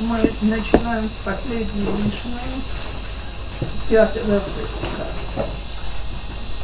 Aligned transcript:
мы 0.00 0.18
начинаем 0.42 1.08
с 1.08 1.24
последней 1.24 1.86
Мишны, 2.04 2.40
пятого 3.88 4.40
пункта. 4.40 5.46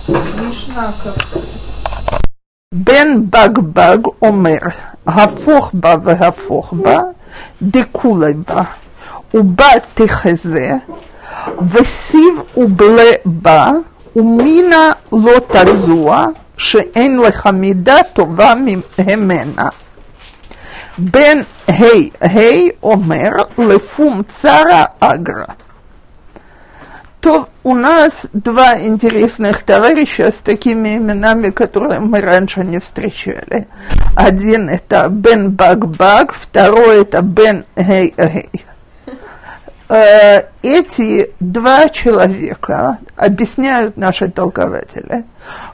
Э, 0.08 0.12
Мишна 0.42 0.92
как? 1.02 1.16
Бен 2.72 3.24
Багбаг 3.24 4.06
Омер, 4.20 4.74
Гафохба 5.04 5.96
в 5.96 6.02
Гафохба, 6.02 7.14
Декулайба, 7.60 8.68
Уба 9.32 9.80
Техезе, 9.94 10.82
Весив 11.60 12.46
Убле 12.54 13.20
Ба, 13.24 13.84
Умина 14.14 14.98
Лотазуа, 15.10 16.34
Шеэн 16.56 17.24
Лехамида 17.24 18.04
Това 18.14 18.54
Мемена. 18.54 19.72
Бен 20.96 21.46
Гей 21.66 22.12
Гей 22.20 22.76
Омер 22.82 23.48
Лефум 23.56 24.26
Цара 24.40 24.92
Агра. 25.00 25.56
То 27.20 27.48
у 27.62 27.74
нас 27.74 28.28
два 28.32 28.80
интересных 28.80 29.62
товарища 29.62 30.32
с 30.32 30.36
такими 30.36 30.96
именами, 30.96 31.50
которые 31.50 32.00
мы 32.00 32.20
раньше 32.20 32.60
не 32.64 32.80
встречали. 32.80 33.68
Один 34.16 34.68
это 34.68 35.08
Бен 35.10 35.50
Баг 35.50 35.86
Баг, 35.86 36.32
второй 36.32 37.02
это 37.02 37.20
Бен 37.20 37.64
Гей 37.76 38.14
Гей 38.16 38.50
эти 40.62 41.32
два 41.40 41.88
человека, 41.88 42.98
объясняют 43.16 43.96
наши 43.96 44.28
толкователи, 44.28 45.24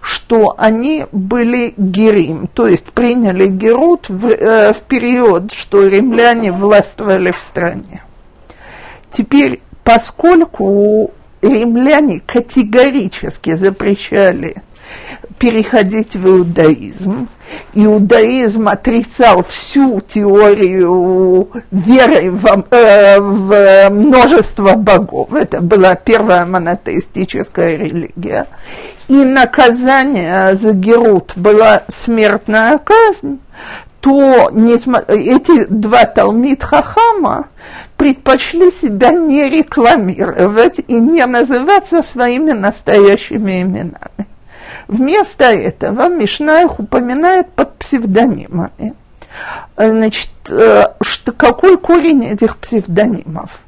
что 0.01 0.55
они 0.57 1.05
были 1.13 1.75
герим, 1.77 2.49
то 2.53 2.67
есть 2.67 2.93
приняли 2.93 3.49
герут 3.49 4.09
в, 4.09 4.27
э, 4.27 4.73
в 4.73 4.81
период, 4.83 5.53
что 5.53 5.87
римляне 5.87 6.51
властвовали 6.51 7.31
в 7.31 7.39
стране. 7.39 8.03
Теперь, 9.13 9.61
поскольку 9.85 11.11
римляне 11.43 12.21
категорически 12.21 13.55
запрещали 13.55 14.57
переходить 15.39 16.17
в 16.17 16.27
иудаизм. 16.27 17.29
Иудаизм 17.75 18.69
отрицал 18.69 19.45
всю 19.45 20.01
теорию 20.01 21.49
веры 21.71 22.31
в, 22.31 22.67
э, 22.71 23.21
в 23.21 23.91
множество 23.91 24.75
богов. 24.75 25.33
Это 25.33 25.61
была 25.61 25.95
первая 25.95 26.47
монотеистическая 26.47 27.77
религия. 27.77 28.47
И 29.09 29.15
наказание 29.15 30.57
за 30.57 30.73
Герут 30.73 31.33
была 31.37 31.83
смертная 31.89 32.79
казнь 32.79 33.39
то 34.07 34.51
эти 35.09 35.65
два 35.65 36.05
Талмит 36.05 36.63
Хахама 36.63 37.49
предпочли 37.97 38.71
себя 38.71 39.11
не 39.11 39.49
рекламировать 39.49 40.79
и 40.87 40.95
не 40.95 41.27
называться 41.27 42.05
своими 42.05 42.53
настоящими 42.53 43.63
именами. 43.63 44.29
Вместо 44.89 45.45
этого 45.45 46.09
Мишна 46.09 46.63
их 46.63 46.79
упоминает 46.79 47.51
под 47.53 47.77
псевдонимами. 47.79 48.95
Значит, 49.77 50.31
э, 50.49 50.85
что, 51.01 51.33
какой 51.33 51.77
корень 51.77 52.25
этих 52.25 52.57
псевдонимов? 52.57 53.61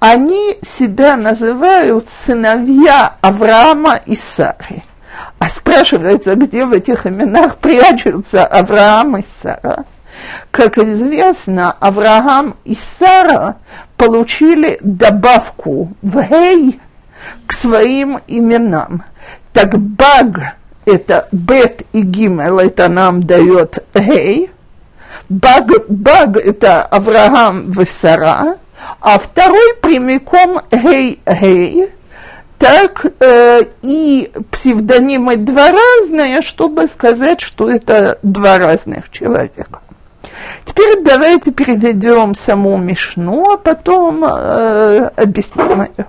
Они 0.00 0.56
себя 0.62 1.16
называют 1.16 2.08
сыновья 2.08 3.16
Авраама 3.20 3.96
и 4.06 4.14
Сары. 4.14 4.82
А 5.38 5.48
спрашивается, 5.48 6.34
где 6.36 6.64
в 6.64 6.72
этих 6.72 7.06
именах 7.06 7.56
прячутся 7.56 8.46
Авраам 8.46 9.16
и 9.16 9.24
Сара. 9.42 9.84
Как 10.50 10.78
известно, 10.78 11.72
Авраам 11.72 12.56
и 12.64 12.76
Сара 12.98 13.56
получили 13.96 14.78
добавку 14.80 15.92
в 16.02 16.22
«гей» 16.22 16.80
к 17.46 17.52
своим 17.52 18.20
именам. 18.26 19.04
Так 19.58 19.76
баг– 19.76 20.54
это 20.84 21.26
бет 21.32 21.82
и 21.92 22.02
гимел, 22.02 22.60
это 22.60 22.86
нам 22.86 23.24
дает 23.24 23.84
гей. 23.92 24.52
Баг, 25.28 25.64
баг– 25.88 26.36
это 26.46 26.82
Авраам 26.82 27.72
и 27.72 27.84
Сара, 27.84 28.54
а 29.00 29.18
второй 29.18 29.74
прямиком 29.82 30.60
гей-гей. 30.70 31.88
Так 32.58 33.04
э, 33.18 33.62
и 33.82 34.30
псевдонимы 34.52 35.38
два 35.38 35.72
разные, 35.72 36.40
чтобы 36.42 36.86
сказать, 36.86 37.40
что 37.40 37.68
это 37.68 38.20
два 38.22 38.58
разных 38.58 39.10
человека. 39.10 39.80
Теперь 40.66 41.02
давайте 41.02 41.50
переведем 41.50 42.36
саму 42.36 42.76
Мишну, 42.76 43.54
а 43.54 43.56
потом 43.56 44.24
э, 44.24 45.10
объясним 45.16 45.82
ее. 45.82 46.06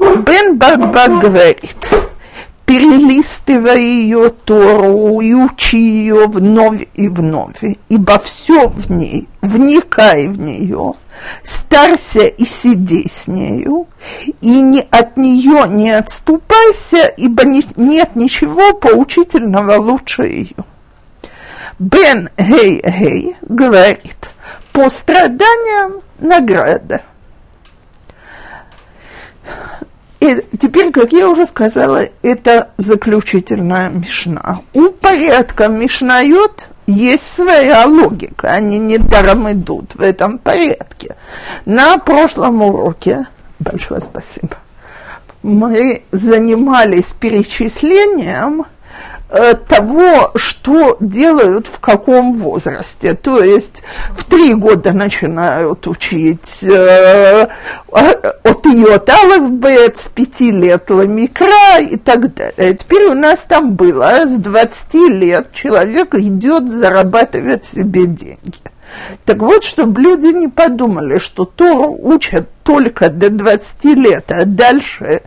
Бен 0.00 0.56
Бакбак 0.56 1.20
говорит, 1.20 1.90
перелистывай 2.64 3.82
ее 3.82 4.30
Тору 4.30 5.20
и 5.20 5.34
учи 5.34 5.76
ее 5.76 6.26
вновь 6.26 6.86
и 6.94 7.08
вновь, 7.08 7.62
ибо 7.90 8.18
все 8.18 8.68
в 8.68 8.90
ней, 8.90 9.28
вникай 9.42 10.28
в 10.28 10.40
нее, 10.40 10.94
старься 11.44 12.20
и 12.20 12.46
сиди 12.46 13.06
с 13.08 13.26
нею, 13.26 13.88
и 14.40 14.62
не, 14.62 14.80
от 14.90 15.18
нее 15.18 15.68
не 15.68 15.90
отступайся, 15.90 17.06
ибо 17.18 17.44
не, 17.44 17.62
нет 17.76 18.16
ничего 18.16 18.72
поучительного 18.72 19.76
лучше 19.76 20.22
ее. 20.22 20.64
Бен 21.78 22.30
Гей 22.38 22.80
Гей 22.82 23.36
говорит, 23.42 24.30
по 24.72 24.88
страданиям 24.88 26.00
награда. 26.20 27.02
И 30.20 30.44
теперь, 30.60 30.92
как 30.92 31.12
я 31.12 31.28
уже 31.28 31.46
сказала, 31.46 32.02
это 32.22 32.70
заключительная 32.76 33.88
мишна. 33.88 34.60
У 34.74 34.90
порядка 34.90 35.68
мишнает 35.68 36.68
есть 36.86 37.26
своя 37.26 37.86
логика, 37.86 38.50
они 38.50 38.78
не 38.78 38.98
даром 38.98 39.50
идут 39.50 39.94
в 39.94 40.02
этом 40.02 40.38
порядке. 40.38 41.16
На 41.64 41.98
прошлом 41.98 42.62
уроке, 42.62 43.26
большое 43.58 44.02
спасибо, 44.02 44.56
мы 45.42 46.02
занимались 46.12 47.14
перечислением 47.18 48.66
того, 49.68 50.32
что 50.34 50.96
делают 51.00 51.66
в 51.66 51.78
каком 51.78 52.36
возрасте. 52.36 53.14
То 53.14 53.42
есть 53.42 53.82
в 54.10 54.24
три 54.24 54.54
года 54.54 54.92
начинают 54.92 55.86
учить 55.86 56.62
э, 56.62 57.46
от 57.92 58.66
йот 58.66 59.08
алф 59.08 59.50
бет, 59.50 59.98
с 59.98 60.08
пяти 60.08 60.50
лет 60.50 60.90
ламикра 60.90 61.80
и 61.80 61.96
так 61.96 62.34
далее. 62.34 62.74
Теперь 62.74 63.06
у 63.06 63.14
нас 63.14 63.40
там 63.48 63.74
было, 63.74 64.26
с 64.26 64.36
20 64.36 64.94
лет 65.10 65.52
человек 65.52 66.14
идет 66.14 66.70
зарабатывать 66.70 67.64
себе 67.66 68.06
деньги. 68.06 68.69
Так 69.24 69.38
вот, 69.38 69.64
чтобы 69.64 70.00
люди 70.00 70.26
не 70.26 70.48
подумали, 70.48 71.18
что 71.18 71.44
Тору 71.44 71.96
учат 72.00 72.48
только 72.62 73.10
до 73.10 73.30
20 73.30 73.84
лет, 73.96 74.30
а 74.30 74.44
дальше 74.44 75.22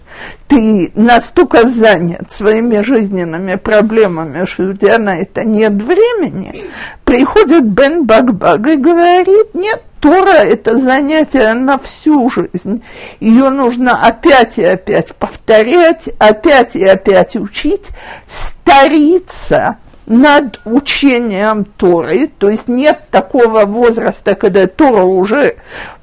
ты 0.48 0.92
настолько 0.96 1.68
занят 1.68 2.32
своими 2.32 2.82
жизненными 2.82 3.56
проблемами, 3.56 4.46
что 4.46 4.70
у 4.70 4.74
тебя 4.74 4.98
на 4.98 5.18
это 5.18 5.44
нет 5.44 5.74
времени, 5.74 6.66
приходит 7.04 7.66
Бен 7.66 8.06
Багбаг 8.06 8.68
и 8.68 8.76
говорит, 8.76 9.54
нет, 9.54 9.82
Тора– 10.00 10.38
это 10.44 10.80
занятие 10.80 11.54
на 11.54 11.78
всю 11.78 12.30
жизнь. 12.30 12.84
Ее 13.22 13.50
нужно 13.50 14.06
опять 14.06 14.58
и 14.58 14.64
опять 14.64 15.16
повторять, 15.16 16.10
опять 16.20 16.76
и 16.76 16.84
опять 16.84 17.36
учить, 17.36 17.88
стариться– 18.28 19.78
над 20.06 20.60
учением 20.66 21.66
Торы, 21.66 22.28
то 22.28 22.50
есть 22.50 22.68
нет 22.68 23.02
такого 23.10 23.66
возраста, 23.66 24.36
когда 24.36 24.68
Тора 24.68 25.04
уже 25.04 25.56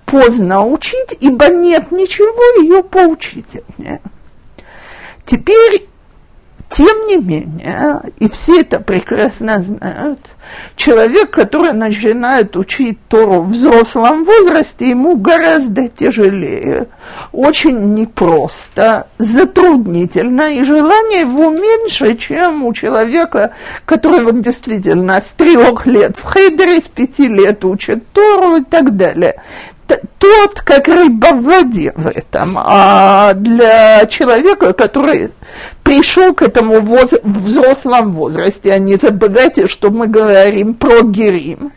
поздно 0.06 0.66
учить, 0.66 1.16
ибо 1.20 1.48
нет 1.48 1.92
ничего 1.92 2.62
ее 2.62 2.82
поучительнее. 2.82 4.00
Теперь 5.26 5.89
тем 6.70 7.06
не 7.06 7.16
менее, 7.16 8.00
и 8.18 8.28
все 8.28 8.60
это 8.60 8.78
прекрасно 8.78 9.60
знают, 9.60 10.20
человек, 10.76 11.30
который 11.30 11.72
начинает 11.72 12.56
учить 12.56 12.98
Тору 13.08 13.42
в 13.42 13.50
взрослом 13.50 14.24
возрасте, 14.24 14.90
ему 14.90 15.16
гораздо 15.16 15.88
тяжелее, 15.88 16.86
очень 17.32 17.94
непросто, 17.94 19.08
затруднительно, 19.18 20.54
и 20.54 20.62
желание 20.62 21.22
его 21.22 21.50
меньше, 21.50 22.16
чем 22.16 22.64
у 22.64 22.72
человека, 22.72 23.52
который 23.84 24.20
действительно 24.40 25.20
с 25.20 25.30
трех 25.32 25.86
лет 25.86 26.16
в 26.16 26.32
хейдере, 26.32 26.78
с 26.78 26.88
пяти 26.88 27.26
лет 27.26 27.64
учит 27.64 28.12
Тору 28.12 28.56
и 28.56 28.64
так 28.64 28.96
далее 28.96 29.42
тот, 30.18 30.60
как 30.60 30.88
рыба 30.88 31.28
в 31.34 31.42
воде 31.42 31.92
в 31.96 32.06
этом. 32.06 32.56
А 32.58 33.34
для 33.34 34.06
человека, 34.06 34.72
который 34.72 35.30
пришел 35.82 36.34
к 36.34 36.42
этому 36.42 36.80
воз, 36.80 37.12
в 37.22 37.44
взрослом 37.44 38.12
возрасте, 38.12 38.72
а 38.72 38.78
не 38.78 38.96
забывайте, 38.96 39.66
что 39.66 39.90
мы 39.90 40.06
говорим 40.06 40.74
про 40.74 41.02
герим, 41.02 41.72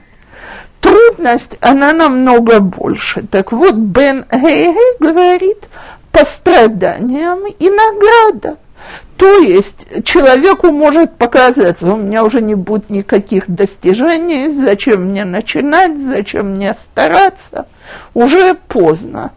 трудность, 0.80 1.57
она 1.62 1.94
намного 1.94 2.60
больше. 2.60 3.24
Так 3.24 3.51
вот, 3.51 3.75
Бен 3.75 4.25
Гейгей 4.31 4.98
говорит 5.00 5.69
по 6.12 6.25
страданиям 6.25 7.39
и 7.48 7.69
награда. 7.69 8.57
То 9.18 9.38
есть 9.39 10.03
человеку 10.06 10.71
может 10.71 11.18
показаться, 11.18 11.94
у 11.94 11.97
меня 11.97 12.24
уже 12.24 12.41
не 12.41 12.56
будет 12.56 12.89
никаких 12.89 13.45
достижений, 13.47 14.50
зачем 14.50 15.03
мне 15.06 15.24
начинать, 15.24 15.97
зачем 15.97 16.56
мне 16.56 16.74
стараться, 16.74 17.68
уже 18.13 18.56
поздно. 18.68 19.31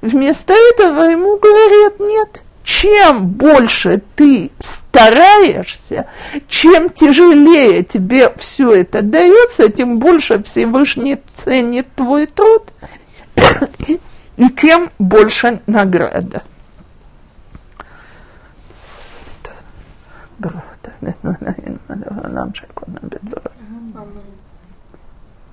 Вместо 0.00 0.54
этого 0.54 1.02
ему 1.02 1.38
говорят, 1.38 2.00
нет, 2.00 2.42
чем 2.64 3.28
больше 3.28 4.02
ты 4.16 4.50
стараешься, 4.60 6.06
чем 6.48 6.90
тяжелее 6.90 7.84
тебе 7.84 8.32
все 8.38 8.72
это 8.72 9.02
дается, 9.02 9.68
тем 9.70 9.98
больше 9.98 10.42
Всевышний 10.42 11.18
ценит 11.36 11.86
твой 11.96 12.26
труд, 12.26 12.64
и 14.36 14.48
тем 14.60 14.90
больше 14.98 15.60
награда. 15.66 16.42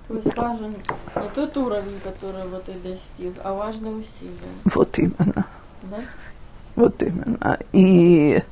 То 0.07 0.13
есть 0.13 0.37
важен 0.37 0.69
не 1.15 1.29
тот 1.33 1.57
уровень, 1.57 1.99
который 2.03 2.47
вот 2.47 2.69
и 2.69 2.73
достиг, 2.73 3.33
а 3.43 3.53
важны 3.53 3.89
усилия. 3.89 4.51
Вот 4.65 4.97
именно. 4.99 5.45
Да? 5.83 5.97
Вот 6.75 7.01
именно. 7.01 7.57
И 7.71 8.43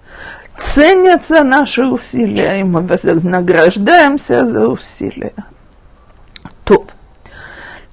ценятся 0.57 1.44
наши 1.44 1.85
усилия, 1.85 2.59
и 2.59 2.63
мы 2.63 2.81
награждаемся 2.81 4.47
за 4.47 4.68
усилия. 4.68 5.33
То 6.63 6.88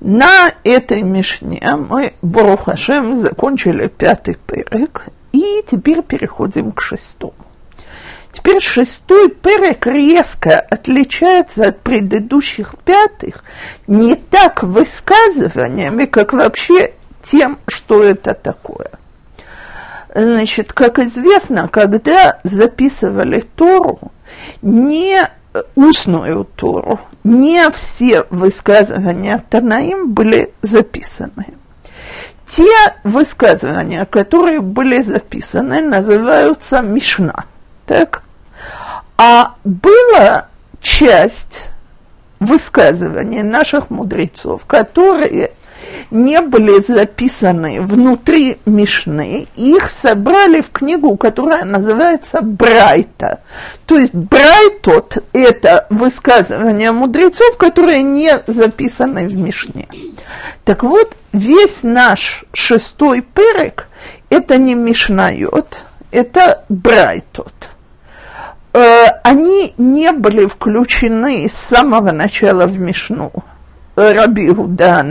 на 0.00 0.50
этой 0.64 1.02
мишне 1.02 1.60
мы, 1.76 2.14
Барухашем, 2.22 3.14
закончили 3.14 3.88
пятый 3.88 4.34
перек, 4.34 5.08
и 5.32 5.62
теперь 5.70 6.02
переходим 6.02 6.72
к 6.72 6.80
шестому. 6.80 7.34
Теперь 8.32 8.60
шестой 8.60 9.28
перек 9.28 9.86
резко 9.86 10.60
отличается 10.60 11.68
от 11.68 11.80
предыдущих 11.80 12.76
пятых 12.84 13.44
не 13.88 14.14
так 14.14 14.62
высказываниями, 14.62 16.04
как 16.04 16.32
вообще 16.32 16.92
тем, 17.24 17.58
что 17.66 18.04
это 18.04 18.34
такое. 18.34 18.90
Значит, 20.14 20.72
как 20.72 20.98
известно, 20.98 21.68
когда 21.68 22.38
записывали 22.44 23.40
Тору, 23.40 23.98
не 24.62 25.28
устную 25.74 26.44
Тору, 26.56 27.00
не 27.24 27.68
все 27.70 28.26
высказывания 28.30 29.44
Танаим 29.50 30.12
были 30.12 30.52
записаны. 30.62 31.46
Те 32.48 32.72
высказывания, 33.04 34.04
которые 34.06 34.60
были 34.60 35.02
записаны, 35.02 35.80
называются 35.80 36.80
Мишна– 36.80 37.44
так? 37.90 38.22
А 39.18 39.54
была 39.64 40.46
часть 40.80 41.70
высказываний 42.38 43.42
наших 43.42 43.90
мудрецов, 43.90 44.64
которые 44.64 45.50
не 46.12 46.40
были 46.40 46.80
записаны 46.86 47.80
внутри 47.82 48.58
Мишны, 48.64 49.48
их 49.56 49.90
собрали 49.90 50.60
в 50.60 50.70
книгу, 50.70 51.16
которая 51.16 51.64
называется 51.64 52.42
Брайта. 52.42 53.40
То 53.86 53.98
есть 53.98 54.14
Брайтот– 54.14 55.18
это 55.32 55.88
высказывания 55.90 56.92
мудрецов, 56.92 57.56
которые 57.56 58.02
не 58.02 58.40
записаны 58.46 59.26
в 59.26 59.34
Мишне. 59.34 59.88
Так 60.64 60.84
вот, 60.84 61.16
весь 61.32 61.78
наш 61.82 62.44
шестой 62.52 63.22
перек– 63.22 63.88
это 64.30 64.58
не 64.58 64.76
Мишнайот, 64.76 65.78
это 66.12 66.64
Брайтот 66.68 67.70
э, 68.72 69.06
они 69.22 69.74
не 69.78 70.12
были 70.12 70.46
включены 70.46 71.48
с 71.48 71.54
самого 71.54 72.12
начала 72.12 72.66
в 72.66 72.78
Мишну. 72.78 73.32
Раби 73.96 74.50
Гуда 74.50 75.04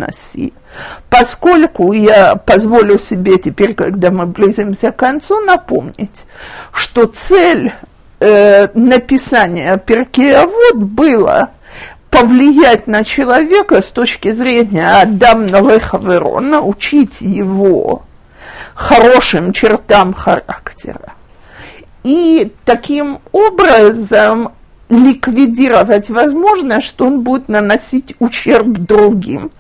поскольку 1.09 1.91
я 1.93 2.35
позволю 2.35 2.99
себе 2.99 3.37
теперь, 3.37 3.73
когда 3.73 4.11
мы 4.11 4.25
близимся 4.25 4.91
к 4.91 4.97
концу, 4.97 5.39
напомнить, 5.41 6.25
что 6.71 7.05
цель 7.05 7.73
э, 8.19 8.67
написания 8.73 9.77
Перкеавод 9.77 10.77
была 10.77 11.49
повлиять 12.09 12.87
на 12.87 13.03
человека 13.03 13.81
с 13.81 13.91
точки 13.91 14.31
зрения 14.31 15.01
Адам 15.01 15.47
Налехаверо, 15.47 16.39
научить 16.39 17.21
его 17.21 18.03
хорошим 18.73 19.53
чертам 19.53 20.13
характера 20.13 21.13
и 22.03 22.51
таким 22.65 23.19
образом 23.31 24.53
ликвидировать 24.89 26.09
возможность, 26.09 26.87
что 26.87 27.05
он 27.05 27.21
будет 27.21 27.47
наносить 27.47 28.15
ущерб 28.19 28.67
другим, 28.69 29.51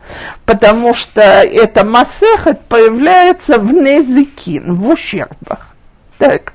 потому 0.45 0.93
что 0.93 1.21
эта 1.21 1.85
масехат 1.85 2.65
появляется 2.65 3.59
в 3.59 3.71
незикин, 3.71 4.75
в 4.75 4.89
ущербах. 4.89 5.75
Так. 6.17 6.53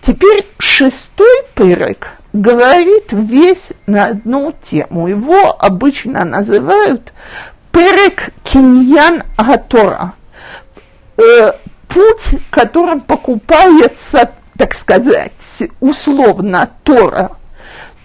Теперь 0.00 0.46
шестой 0.58 1.44
пырок 1.54 2.08
говорит 2.32 3.12
весь 3.12 3.72
на 3.86 4.06
одну 4.06 4.52
тему. 4.68 5.08
Его 5.08 5.56
обычно 5.58 6.24
называют 6.24 7.12
пырок 7.72 8.30
киньян 8.42 9.22
Гатора. 9.36 10.14
Э, 11.16 11.52
путь, 11.88 12.40
которым 12.50 13.00
покупается 13.00 14.30
так 14.58 14.74
сказать, 14.74 15.32
условно 15.80 16.68
Тора. 16.82 17.30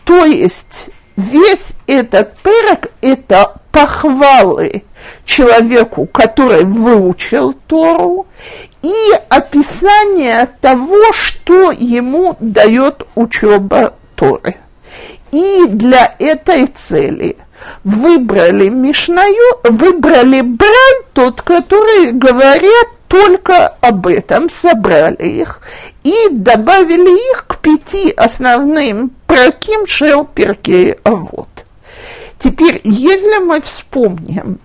То 0.05 0.23
есть 0.23 0.89
весь 1.17 1.73
этот 1.87 2.37
перек– 2.39 2.91
это 3.01 3.55
похвалы 3.71 4.83
человеку, 5.25 6.05
который 6.05 6.63
выучил 6.63 7.53
Тору, 7.67 8.27
и 8.83 8.93
описание 9.29 10.47
того, 10.61 11.11
что 11.13 11.71
ему 11.71 12.37
дает 12.39 13.07
учеба 13.15 13.95
Торы. 14.15 14.55
И 15.31 15.65
для 15.67 16.15
этой 16.19 16.67
цели 16.67 17.37
выбрали 17.83 18.69
Мишнаю, 18.69 19.59
выбрали 19.63 20.41
Брай, 20.41 21.01
тот, 21.13 21.41
который 21.41 22.11
говорит 22.11 22.89
только 23.13 23.67
об 23.67 24.07
этом, 24.07 24.49
собрали 24.49 25.41
их 25.41 25.61
и 26.03 26.29
добавили 26.31 27.31
их 27.31 27.45
к 27.45 27.59
пяти 27.59 28.09
основным 28.09 29.11
проким 29.27 29.85
шел 29.85 30.25
перкей 30.25 30.95
авод. 31.03 31.47
Теперь, 32.39 32.81
если 32.83 33.37
мы 33.37 33.61
вспомним, 33.61 34.57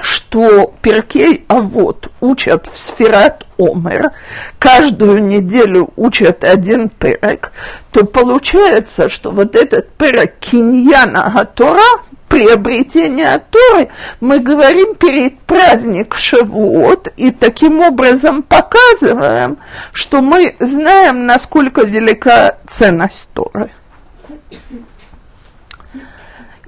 что 0.00 0.72
Перкей 0.80 1.44
Авод 1.48 2.08
учат 2.20 2.66
в 2.66 2.80
Сферат 2.80 3.46
Омер, 3.58 4.10
каждую 4.58 5.22
неделю 5.24 5.90
учат 5.96 6.44
один 6.44 6.88
перек, 6.88 7.52
то 7.90 8.04
получается, 8.04 9.08
что 9.08 9.30
вот 9.30 9.54
этот 9.54 9.90
перек 9.90 10.38
Киньяна 10.38 11.30
Гатора, 11.34 12.02
приобретения 12.28 13.42
Торы, 13.50 13.90
мы 14.20 14.38
говорим 14.38 14.94
перед 14.94 15.38
праздник 15.40 16.14
Шавуот 16.14 17.12
и 17.18 17.30
таким 17.30 17.80
образом 17.80 18.42
показываем, 18.42 19.58
что 19.92 20.22
мы 20.22 20.56
знаем, 20.58 21.26
насколько 21.26 21.82
велика 21.82 22.56
ценность 22.66 23.28
Торы. 23.34 23.70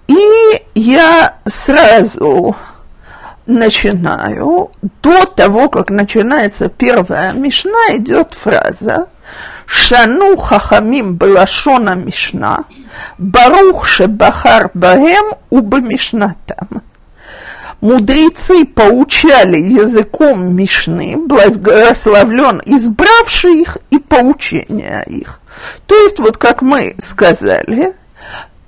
И 0.07 0.19
я 0.75 1.39
сразу 1.47 2.55
начинаю, 3.47 4.71
до 5.03 5.25
того, 5.27 5.69
как 5.69 5.91
начинается 5.91 6.69
первая 6.69 7.33
мишна, 7.33 7.97
идет 7.97 8.35
фраза 8.35 9.09
«Шану 9.67 10.37
хахамим 10.37 11.17
балашона 11.17 11.95
мишна, 11.95 12.65
барух 13.19 13.87
шебахар 13.87 14.71
бахем 14.75 15.35
уба 15.51 15.81
мишнатам». 15.81 16.83
Мудрецы 17.81 18.65
поучали 18.65 19.59
языком 19.59 20.55
Мишны, 20.57 21.19
благословлен 21.19 22.63
избравший 22.65 23.61
их 23.61 23.77
и 23.91 23.99
поучение 23.99 25.05
их. 25.07 25.41
То 25.87 25.95
есть, 25.95 26.19
вот 26.19 26.39
как 26.39 26.63
мы 26.63 26.95
сказали, 26.99 27.93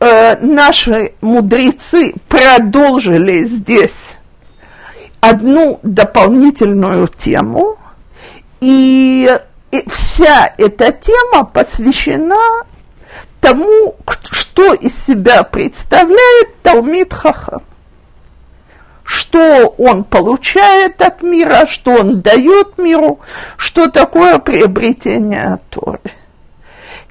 э, 0.00 0.36
наши 0.44 1.14
мудрецы 1.22 2.12
продолжили 2.28 3.44
здесь 3.44 4.15
одну 5.28 5.80
дополнительную 5.82 7.08
тему, 7.08 7.76
и, 8.60 9.30
и 9.70 9.88
вся 9.88 10.54
эта 10.58 10.92
тема 10.92 11.44
посвящена 11.44 12.64
тому, 13.40 13.96
что 14.30 14.74
из 14.74 15.06
себя 15.06 15.42
представляет 15.42 16.62
Талмит 16.62 17.12
Хахам. 17.12 17.62
Что 19.04 19.68
он 19.78 20.02
получает 20.02 21.00
от 21.00 21.22
мира, 21.22 21.66
что 21.68 21.92
он 21.92 22.22
дает 22.22 22.76
миру, 22.76 23.20
что 23.56 23.88
такое 23.88 24.38
приобретение 24.38 25.60
Торы. 25.70 26.00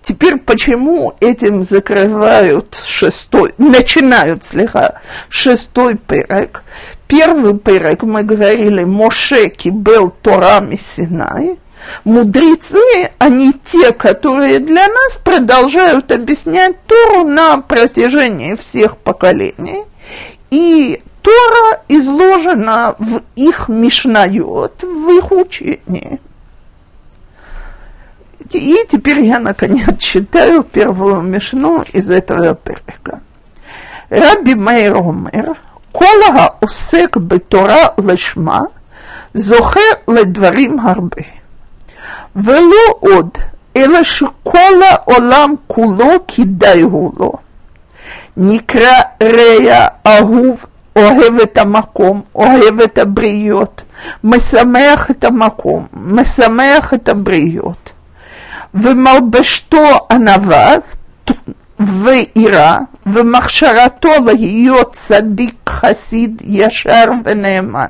Теперь 0.02 0.38
почему 0.38 1.16
этим 1.20 1.64
закрывают 1.64 2.78
шестой, 2.86 3.54
начинают 3.58 4.44
слегка 4.44 5.02
шестой 5.30 5.96
перек? 5.96 6.64
Первый 7.08 7.58
перек 7.58 8.04
мы 8.04 8.24
говорили, 8.24 8.84
Моше 8.84 9.50
кибел 9.50 10.10
Тора 10.22 10.64
Синай, 10.78 11.60
Мудрецы, 12.04 13.12
они 13.20 13.54
те, 13.54 13.92
которые 13.92 14.60
для 14.60 14.88
нас 14.88 15.20
продолжают 15.24 16.12
объяснять 16.12 16.78
Тору 16.88 17.28
на 17.28 17.62
протяжении 17.62 18.56
всех 18.56 18.98
поколений. 18.98 19.84
И 20.50 21.02
Тора 21.22 21.82
изложена 21.88 22.96
в 22.98 23.22
их 23.36 23.68
Мишнайот, 23.70 24.84
в 24.84 25.10
их 25.10 25.32
учении. 25.32 26.20
И 28.52 28.78
теперь 28.92 29.22
я, 29.22 29.40
наконец, 29.40 29.98
читаю 30.00 30.64
первую 30.64 31.22
Мишну 31.22 31.84
из 31.94 32.10
этого 32.10 32.56
перека. 32.56 33.22
Раби 34.10 34.54
Мейр 34.54 34.96
Омер, 34.98 35.58
כל 35.95 36.17
העוסק 36.35 37.17
בתורה 37.17 37.87
לשמה, 38.05 38.61
זוכה 39.35 39.81
לדברים 40.09 40.79
הרבה. 40.79 41.23
ולא 42.37 42.95
עוד, 43.01 43.29
אלא 43.77 44.03
שכל 44.05 44.83
העולם 44.89 45.55
כולו 45.67 46.11
כדאי 46.29 46.81
הוא 46.81 47.13
לו. 47.19 47.33
נקרא 48.37 49.01
רע, 49.23 49.87
אהוב, 50.07 50.67
אוהב 50.97 51.41
את 51.43 51.59
המקום, 51.59 52.23
אוהב 52.35 52.81
את 52.81 52.99
הבריות, 52.99 53.83
משמח 54.25 55.11
את 55.11 55.25
המקום, 55.25 55.87
משמח 55.93 56.95
את 56.95 57.09
הבריות. 57.09 57.93
ומלבשתו 58.75 60.07
ענווה 60.11 60.75
ויראה, 61.81 62.79
ומכשרתו 63.06 64.10
להיות 64.26 64.96
צדיק 64.96 65.56
חסיד 65.70 66.42
ישר 66.46 67.06
ונאמן, 67.26 67.86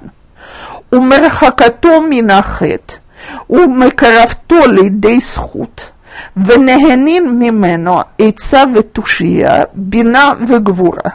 ומרחקתו 0.92 2.02
מן 2.10 2.30
החטא. 2.30 2.96
ומקרבתו 3.50 4.68
לידי 4.68 5.20
זכות, 5.20 5.92
ונהנין 6.38 7.40
ממנו 7.40 8.02
עצה 8.20 8.64
ותושייה, 8.76 9.64
בינה 9.74 10.32
וגבורה, 10.48 11.12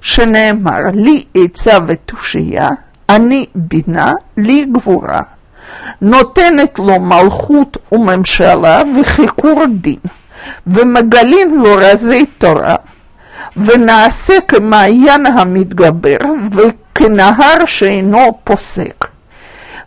שנאמר 0.00 0.80
לי 0.94 1.24
עצה 1.34 1.78
ותושייה, 1.86 2.70
אני 3.08 3.46
בינה, 3.54 4.12
לי 4.36 4.64
גבורה. 4.64 5.20
נותנת 6.00 6.78
לו 6.78 7.00
מלכות 7.00 7.76
וממשלה 7.92 8.82
וחיקור 9.00 9.64
דין, 9.80 9.98
ומגלין 10.66 11.54
לו 11.62 11.74
רזי 11.76 12.26
תורה, 12.26 12.76
ונעשה 13.57 14.33
כמעיין 14.47 15.25
המתגבר, 15.25 16.17
וכנהר 16.51 17.65
שאינו 17.65 18.39
פוסק. 18.43 19.05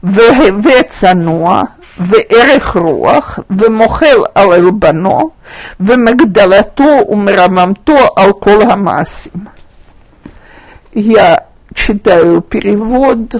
והווה 0.02 0.83
צנוע, 0.88 1.62
וערך 1.99 2.76
רוח, 2.76 3.38
ומוחל 3.50 4.16
על 4.35 4.52
אלבנו, 4.52 5.30
ומגדלתו 5.80 7.00
ומרממתו 7.09 7.99
על 8.16 8.33
כל 8.33 8.62
המעשים. 8.62 9.33
Я 10.92 11.45
читаю 11.73 12.40
перевод, 12.40 13.37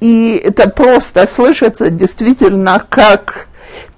и 0.00 0.40
это 0.42 0.68
просто 0.70 1.26
слышится 1.26 1.90
действительно 1.90 2.82
как 2.88 3.48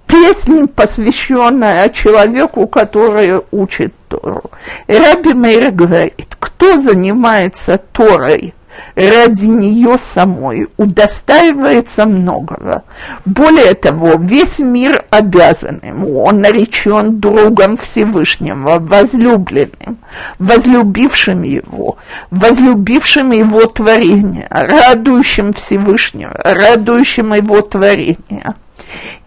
песнь, 0.09 0.67
посвященная 0.67 1.89
человеку, 1.91 2.67
который 2.67 3.41
учит 3.53 3.95
Тору. 4.10 4.44
Раби 4.88 5.34
Мейр 5.34 5.72
говорит, 5.72 6.36
кто 6.40 6.82
занимается 6.82 7.78
Торой 7.94 8.54
ради 8.96 9.46
нее 9.46 9.98
самой 10.14 10.68
удостаивается 10.78 12.06
многого. 12.06 12.84
Более 13.26 13.74
того, 13.74 14.14
весь 14.20 14.60
мир 14.60 15.06
обязан 15.10 15.80
ему, 15.84 16.24
он 16.24 16.42
наречен 16.42 17.20
другом 17.20 17.78
Всевышнего, 17.78 18.80
возлюбленным, 18.80 20.00
возлюбившим 20.38 21.44
его, 21.44 21.98
возлюбившим 22.32 23.32
его 23.32 23.66
творение, 23.66 24.48
радующим 24.50 25.54
Всевышнего, 25.54 26.34
радующим 26.44 27.34
его 27.34 27.62
творение. 27.62 28.54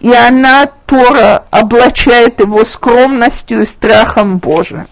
И 0.01 0.13
она, 0.13 0.67
Тора, 0.87 1.45
облачает 1.51 2.41
его 2.41 2.65
скромностью 2.65 3.63
и 3.63 3.67
страхом 3.67 4.39
Божиим 4.39 4.87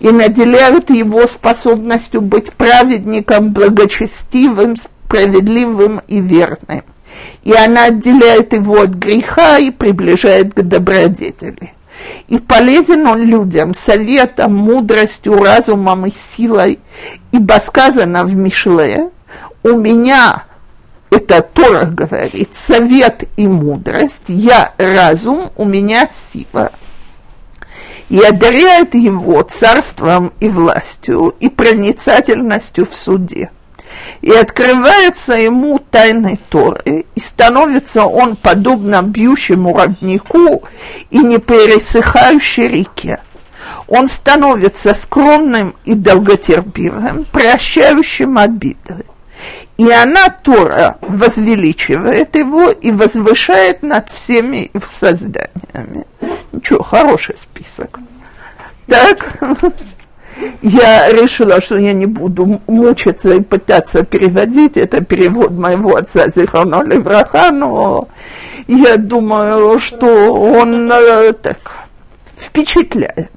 и 0.00 0.08
наделяют 0.08 0.90
его 0.90 1.26
способностью 1.26 2.20
быть 2.20 2.52
праведником, 2.52 3.52
благочестивым, 3.52 4.76
справедливым 4.76 6.00
и 6.06 6.20
верным. 6.20 6.84
И 7.42 7.52
она 7.52 7.86
отделяет 7.86 8.52
его 8.52 8.82
от 8.82 8.90
греха 8.90 9.58
и 9.58 9.70
приближает 9.70 10.54
к 10.54 10.62
добродетели. 10.62 11.72
И 12.28 12.38
полезен 12.38 13.06
он 13.06 13.22
людям 13.22 13.74
советом, 13.74 14.56
мудростью, 14.56 15.42
разумом 15.42 16.06
и 16.06 16.10
силой, 16.10 16.80
ибо 17.32 17.54
сказано 17.64 18.24
в 18.24 18.34
Мишле, 18.34 19.10
у 19.62 19.70
меня, 19.78 20.44
это 21.16 21.42
Тора 21.42 21.84
говорит, 21.84 22.50
совет 22.54 23.24
и 23.36 23.46
мудрость, 23.46 24.24
я 24.28 24.74
разум, 24.78 25.50
у 25.56 25.64
меня 25.64 26.08
сила– 26.12 26.72
и 28.08 28.20
одаряет 28.20 28.94
его 28.94 29.42
царством 29.42 30.32
и 30.40 30.48
властью, 30.48 31.34
и 31.40 31.48
проницательностью 31.48 32.86
в 32.86 32.94
суде. 32.94 33.50
И 34.22 34.30
открывается 34.30 35.34
ему 35.34 35.78
тайны 35.78 36.38
Торы, 36.48 37.06
и 37.14 37.20
становится 37.20 38.04
он 38.04 38.36
подобно 38.36 39.02
бьющему 39.02 39.76
роднику 39.76 40.64
и 41.10 41.18
непересыхающей 41.18 42.68
реке. 42.68 43.20
Он 43.86 44.08
становится 44.08 44.94
скромным 44.94 45.74
и 45.84 45.94
долготерпивым, 45.94 47.24
прощающим 47.30 48.38
обиды. 48.38 49.04
И 49.76 49.90
она, 49.90 50.28
Тора, 50.28 50.98
возвеличивает 51.00 52.36
его 52.36 52.70
и 52.70 52.92
возвышает 52.92 53.82
над 53.82 54.08
всеми 54.10 54.70
созданиями. 54.88 56.06
Ничего, 56.52 56.82
хороший 56.82 57.36
список. 57.36 57.98
Так, 58.86 59.38
я 60.62 61.10
решила, 61.10 61.60
что 61.60 61.76
я 61.76 61.92
не 61.92 62.06
буду 62.06 62.60
мучиться 62.66 63.34
и 63.34 63.40
пытаться 63.40 64.04
переводить. 64.04 64.76
Это 64.76 65.04
перевод 65.04 65.50
моего 65.50 65.96
отца 65.96 66.28
Зихона 66.28 66.82
Левраха, 66.84 67.50
но 67.50 68.08
я 68.68 68.96
думаю, 68.96 69.78
что 69.80 70.32
он 70.32 70.90
э, 70.92 71.32
так 71.32 71.86
впечатляет. 72.38 73.30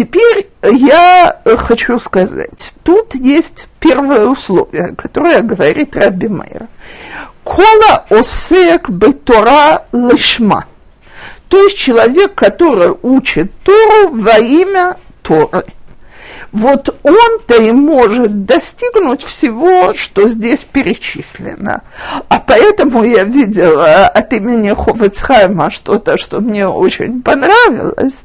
Теперь 0.00 0.48
я 0.62 1.42
хочу 1.44 1.98
сказать, 1.98 2.72
тут 2.84 3.14
есть 3.14 3.66
первое 3.80 4.24
условие, 4.24 4.94
которое 4.96 5.42
говорит 5.42 5.94
Раби 5.94 6.26
Мейр. 6.26 6.68
Кола 7.44 8.06
осек 8.08 8.88
бетора 8.88 9.84
лишма. 9.92 10.64
То 11.48 11.62
есть 11.64 11.76
человек, 11.76 12.34
который 12.34 12.96
учит 13.02 13.52
Тору 13.62 14.14
во 14.14 14.38
имя 14.38 14.96
Торы 15.20 15.66
вот 16.52 16.94
он-то 17.02 17.62
и 17.62 17.72
может 17.72 18.44
достигнуть 18.44 19.22
всего, 19.22 19.94
что 19.94 20.28
здесь 20.28 20.64
перечислено. 20.64 21.82
А 22.28 22.40
поэтому 22.40 23.04
я 23.04 23.24
видела 23.24 24.06
от 24.06 24.32
имени 24.32 24.74
Ховецхайма 24.74 25.70
что-то, 25.70 26.18
что 26.18 26.40
мне 26.40 26.66
очень 26.66 27.22
понравилось, 27.22 28.18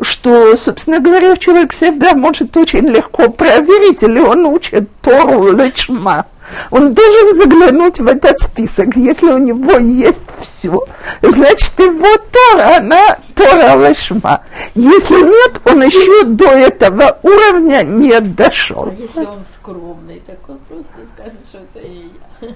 что, 0.00 0.56
собственно 0.56 1.00
говоря, 1.00 1.36
человек 1.36 1.72
себя 1.72 2.14
может 2.14 2.56
очень 2.56 2.88
легко 2.88 3.30
проверить, 3.30 4.02
или 4.02 4.18
он 4.18 4.46
учит 4.46 4.88
Тору 5.00 5.52
лишма 5.52 6.26
он 6.70 6.94
должен 6.94 7.36
заглянуть 7.36 8.00
в 8.00 8.06
этот 8.06 8.38
список. 8.40 8.96
Если 8.96 9.26
у 9.26 9.38
него 9.38 9.78
есть 9.78 10.24
все, 10.40 10.78
значит, 11.22 11.78
его 11.78 12.16
Тора, 12.30 12.76
она 12.78 13.18
Тора 13.34 13.88
Лешма. 13.88 14.42
Если 14.74 15.14
нет, 15.14 15.60
он 15.64 15.82
еще 15.82 16.24
до 16.24 16.48
этого 16.48 17.18
уровня 17.22 17.82
не 17.82 18.20
дошел. 18.20 18.86
А 18.86 18.92
если 18.92 19.24
он 19.24 19.44
скромный, 19.60 20.22
так 20.26 20.38
он 20.48 20.58
просто 20.68 20.92
скажет, 21.14 21.40
что 21.48 21.58
это 21.58 21.86
и 21.86 22.08
я. 22.40 22.48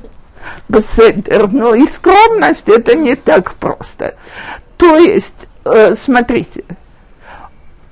Беседер, 0.68 1.48
но 1.52 1.74
и 1.74 1.86
скромность 1.86 2.68
это 2.68 2.94
не 2.94 3.16
так 3.16 3.54
просто. 3.54 4.16
То 4.76 4.96
есть, 4.98 5.48
э, 5.64 5.94
смотрите, 5.94 6.64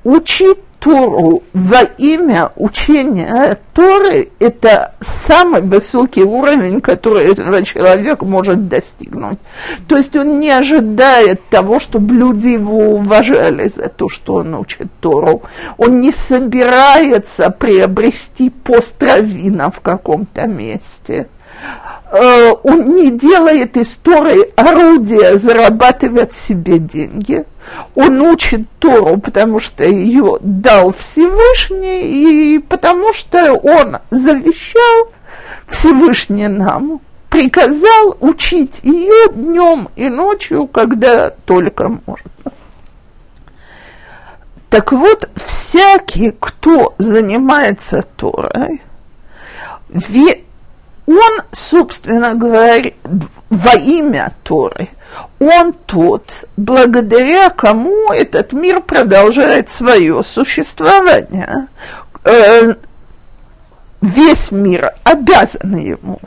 учить 0.05 0.59
Тору 0.83 1.45
во 1.53 1.83
имя 1.97 2.51
учения 2.57 3.57
Торы– 3.73 4.31
это 4.41 4.95
самый 5.01 5.63
высокий 5.63 6.25
уровень, 6.25 6.81
который 6.81 7.31
этот 7.31 7.65
человек 7.65 8.23
может 8.23 8.67
достигнуть. 8.67 9.39
То 9.87 9.97
есть 9.97 10.17
он 10.17 10.41
не 10.41 10.51
ожидает 10.51 11.41
того, 11.51 11.79
чтобы 11.79 12.15
люди 12.15 12.49
его 12.49 12.97
уважали 12.97 13.71
за 13.75 13.89
то, 13.89 14.09
что 14.09 14.35
он 14.35 14.57
учит 14.57 14.89
Тору. 15.01 15.43
Он 15.79 16.01
не 16.01 16.11
собирается 16.11 17.51
приобрести 17.51 18.51
пост 18.51 19.01
в 19.01 19.81
каком-то 19.81 20.49
месте– 20.49 21.29
он 22.13 22.95
не 22.95 23.11
делает 23.11 23.77
из 23.77 23.89
Торы 24.03 24.51
орудия 24.57 25.39
зарабатывать 25.39 26.35
себе 26.35 26.79
деньги. 26.79 27.45
Он 27.95 28.21
учит 28.21 28.63
Тору, 28.79 29.19
потому 29.19 29.61
что 29.61 29.85
ее 29.85 30.37
дал 30.41 30.93
Всевышний, 30.93 32.57
и 32.57 32.59
потому 32.59 33.13
что 33.15 33.55
он 33.55 33.99
завещал 34.11 35.09
Всевышний 35.69 36.49
нам, 36.49 37.01
приказал 37.31 38.17
учить 38.21 38.81
ее 38.83 39.33
днем 39.33 39.89
и 39.97 40.09
ночью, 40.09 40.67
когда 40.67 41.31
только 41.31 41.89
можно. 41.89 42.31
Так 44.69 44.93
вот, 44.93 45.31
всякий, 45.37 46.35
кто 46.39 46.95
занимается 46.99 48.03
Торой, 48.17 48.83
он, 51.07 51.43
собственно 51.53 52.35
говоря, 52.35 52.91
во 53.51 53.75
имя 53.75 54.33
Торы, 54.43 54.89
он 55.39 55.73
тот, 55.73 56.45
благодаря 56.57 57.51
кому 57.51 58.13
этот 58.13 58.53
мир 58.53 58.81
продолжает 58.81 59.71
свое 59.71 60.23
существование. 60.23 61.69
Э, 62.25 62.75
весь 64.01 64.51
мир 64.51 64.93
обязан 65.05 65.77
ему. 65.77 66.21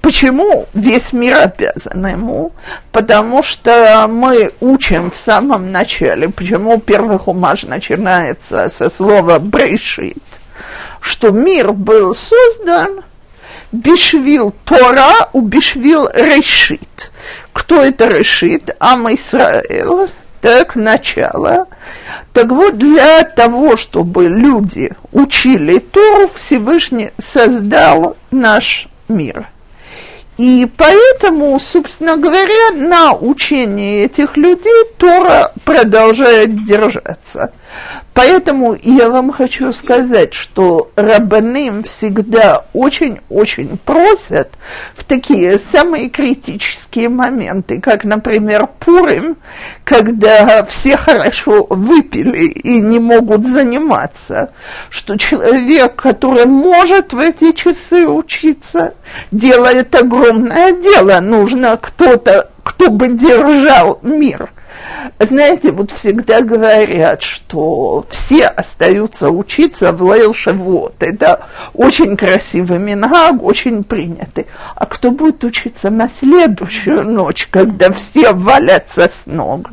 Почему 0.00 0.66
весь 0.74 1.12
мир 1.12 1.38
обязан 1.38 2.06
ему? 2.06 2.52
Потому 2.92 3.42
что 3.42 4.06
мы 4.08 4.52
учим 4.60 5.10
в 5.10 5.16
самом 5.16 5.72
начале, 5.72 6.28
почему 6.28 6.78
первый 6.78 7.18
хумаж 7.18 7.64
начинается 7.64 8.68
со 8.68 8.90
слова 8.90 9.38
«брешит», 9.38 10.22
что 11.00 11.30
мир 11.30 11.72
был 11.72 12.14
создан 12.14 13.02
Бишвил 13.72 14.54
Тора 14.64 15.28
у 15.32 15.42
Бишвил 15.42 16.08
решит. 16.12 17.10
Кто 17.52 17.82
это 17.82 18.06
решит? 18.06 18.74
Ам 18.80 19.14
Исраэл. 19.14 20.08
Так, 20.40 20.76
начало. 20.76 21.66
Так 22.32 22.50
вот, 22.50 22.78
для 22.78 23.24
того, 23.24 23.76
чтобы 23.76 24.28
люди 24.28 24.92
учили 25.12 25.78
Тору, 25.78 26.28
Всевышний 26.28 27.10
создал 27.18 28.16
наш 28.30 28.88
мир. 29.08 29.48
И 30.36 30.68
поэтому, 30.76 31.58
собственно 31.58 32.16
говоря, 32.16 32.70
на 32.72 33.12
учении 33.12 34.04
этих 34.04 34.36
людей 34.36 34.84
Тора 34.96 35.52
продолжает 35.64 36.64
держаться. 36.64 37.52
Поэтому 38.18 38.76
я 38.82 39.10
вам 39.10 39.30
хочу 39.30 39.72
сказать, 39.72 40.34
что 40.34 40.90
рабаным 40.96 41.84
всегда 41.84 42.64
очень-очень 42.72 43.78
просят 43.78 44.50
в 44.96 45.04
такие 45.04 45.60
самые 45.70 46.08
критические 46.08 47.10
моменты, 47.10 47.80
как, 47.80 48.02
например, 48.02 48.68
Пурим, 48.80 49.36
когда 49.84 50.64
все 50.64 50.96
хорошо 50.96 51.68
выпили 51.70 52.46
и 52.46 52.80
не 52.80 52.98
могут 52.98 53.46
заниматься, 53.46 54.50
что 54.90 55.16
человек, 55.16 55.94
который 55.94 56.46
может 56.46 57.12
в 57.12 57.20
эти 57.20 57.52
часы 57.52 58.08
учиться, 58.08 58.94
делает 59.30 59.94
огромное 59.94 60.72
дело. 60.72 61.20
Нужно 61.20 61.76
кто-то, 61.76 62.50
кто 62.64 62.90
бы 62.90 63.08
держал 63.08 64.00
мир– 64.02 64.50
знаете, 65.18 65.72
вот 65.72 65.90
всегда 65.90 66.42
говорят, 66.42 67.22
что 67.22 68.06
все 68.10 68.46
остаются 68.46 69.30
учиться 69.30 69.92
в 69.92 70.02
Лейл 70.02 70.34
Шавуот. 70.34 71.02
Это 71.02 71.46
очень 71.74 72.16
красивый 72.16 72.78
мингаг, 72.78 73.42
очень 73.42 73.84
принятый. 73.84 74.46
А 74.74 74.86
кто 74.86 75.10
будет 75.10 75.42
учиться 75.44 75.90
на 75.90 76.08
следующую 76.08 77.04
ночь, 77.04 77.48
когда 77.50 77.92
все 77.92 78.32
валятся 78.32 79.04
с 79.08 79.22
ног? 79.26 79.70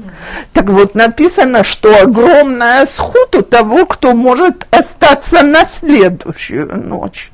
Так 0.54 0.70
вот 0.70 0.96
написано, 0.96 1.64
что 1.64 2.02
огромная 2.02 2.86
сход 2.86 3.36
у 3.36 3.42
того, 3.42 3.86
кто 3.86 4.14
может 4.14 4.68
остаться 4.72 5.44
на 5.44 5.66
следующую 5.66 6.76
ночь. 6.78 7.32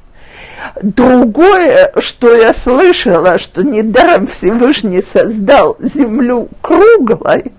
Другое, 0.82 1.92
что 2.00 2.34
я 2.36 2.54
слышала, 2.54 3.38
что 3.38 3.64
недаром 3.64 4.28
Всевышний 4.28 5.02
создал 5.02 5.78
землю 5.80 6.50
круглой, 6.62 7.52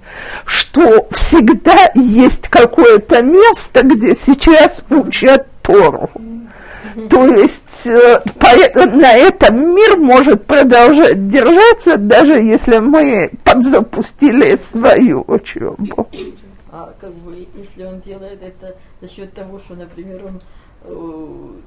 что 0.45 1.09
всегда 1.11 1.91
есть 1.95 2.49
какое-то 2.49 3.23
место, 3.23 3.83
где 3.83 4.15
сейчас 4.15 4.85
учат 4.91 5.47
Тору. 5.63 6.11
То 7.09 7.27
есть 7.27 7.87
э, 7.87 8.21
на 8.75 9.15
этом 9.15 9.75
мир 9.75 9.97
может 9.97 10.45
продолжать 10.45 11.29
держаться, 11.29 11.97
даже 11.97 12.35
если 12.35 12.79
мы 12.79 13.31
подзапустили 13.45 14.57
свою 14.57 15.25
учебу. 15.27 16.09
А 16.71 16.93
как 17.01 17.13
бы, 17.15 17.47
если 17.55 17.85
он 17.85 18.01
делает 18.01 18.43
это 18.43 18.77
за 19.01 19.09
счет 19.09 19.33
того, 19.33 19.59
что, 19.59 19.75
например, 19.75 20.25
он 20.27 20.41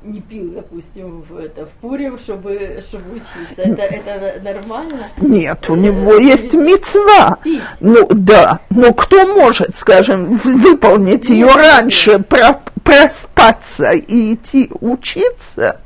не 0.03 0.21
пил, 0.21 0.51
допустим, 0.53 1.23
в, 1.27 1.37
это, 1.37 1.65
в 1.65 1.69
Пурим, 1.81 2.19
чтобы, 2.19 2.83
чтобы 2.87 3.15
учиться. 3.15 3.61
Это, 3.61 3.81
это 3.83 4.41
нормально? 4.43 5.09
Нет, 5.17 5.69
у 5.69 5.75
него 5.75 6.15
есть 6.15 6.53
мецва. 6.53 7.37
Ну 7.79 8.07
да, 8.09 8.59
но 8.69 8.93
кто 8.93 9.25
может, 9.27 9.77
скажем, 9.77 10.37
выполнить 10.37 11.29
ее 11.29 11.47
раньше, 11.47 12.19
про, 12.19 12.61
проспаться 12.83 13.91
и 13.91 14.35
идти 14.35 14.69
учиться? 14.79 15.81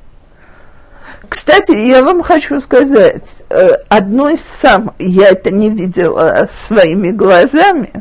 Кстати, 1.30 1.72
я 1.72 2.04
вам 2.04 2.24
хочу 2.24 2.60
сказать, 2.60 3.44
э, 3.50 3.74
одно 3.88 4.30
из 4.30 4.42
самых, 4.42 4.96
я 4.98 5.30
это 5.30 5.52
не 5.52 5.70
видела 5.70 6.50
своими 6.52 7.12
глазами, 7.12 7.92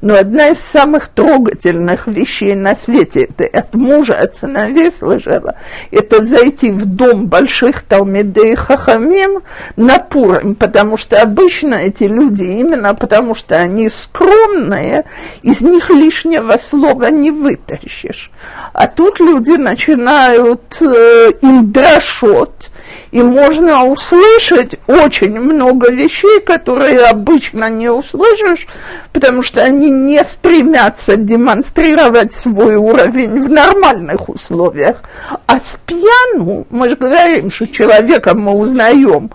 но 0.00 0.16
одна 0.16 0.48
из 0.48 0.58
самых 0.60 1.08
трогательных 1.08 2.06
вещей 2.06 2.54
на 2.54 2.74
свете, 2.74 3.28
это 3.28 3.58
от 3.58 3.74
мужа, 3.74 4.14
от 4.14 4.36
сыновей 4.36 4.90
слышала, 4.90 5.56
это 5.90 6.24
зайти 6.24 6.70
в 6.70 6.84
дом 6.84 7.26
больших 7.26 7.82
Талмидей 7.82 8.54
Хахамим 8.54 9.42
на 9.76 9.98
Пурим, 9.98 10.54
потому 10.54 10.96
что 10.96 11.20
обычно 11.20 11.74
эти 11.74 12.04
люди, 12.04 12.42
именно 12.42 12.94
потому 12.94 13.34
что 13.34 13.56
они 13.56 13.88
скромные, 13.90 15.04
из 15.42 15.62
них 15.62 15.90
лишнего 15.90 16.58
слова 16.60 17.10
не 17.10 17.30
вытащишь. 17.30 18.30
А 18.72 18.86
тут 18.86 19.20
люди 19.20 19.52
начинают 19.52 20.80
э, 20.80 21.32
им 21.42 21.70
дрошот, 21.72 22.69
и 23.10 23.22
можно 23.22 23.84
услышать 23.84 24.78
очень 24.86 25.38
много 25.40 25.90
вещей, 25.90 26.40
которые 26.40 27.00
обычно 27.06 27.68
не 27.68 27.88
услышишь, 27.88 28.66
потому 29.12 29.42
что 29.42 29.62
они 29.62 29.90
не 29.90 30.22
стремятся 30.24 31.16
демонстрировать 31.16 32.34
свой 32.34 32.76
уровень 32.76 33.42
в 33.42 33.48
нормальных 33.48 34.28
условиях. 34.28 35.02
А 35.46 35.56
с 35.56 35.78
пьяну, 35.86 36.66
мы 36.70 36.90
же 36.90 36.96
говорим, 36.96 37.50
что 37.50 37.66
человека 37.66 38.34
мы 38.34 38.52
узнаем 38.52 39.30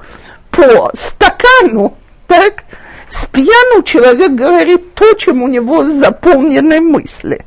по 0.52 0.92
стакану, 0.94 1.98
так, 2.28 2.64
с 3.12 3.26
пьяну 3.26 3.84
человек 3.84 4.32
говорит 4.32 4.94
то, 4.94 5.14
чем 5.14 5.44
у 5.44 5.48
него 5.48 5.84
заполнены 5.90 6.80
мысли. 6.80 7.46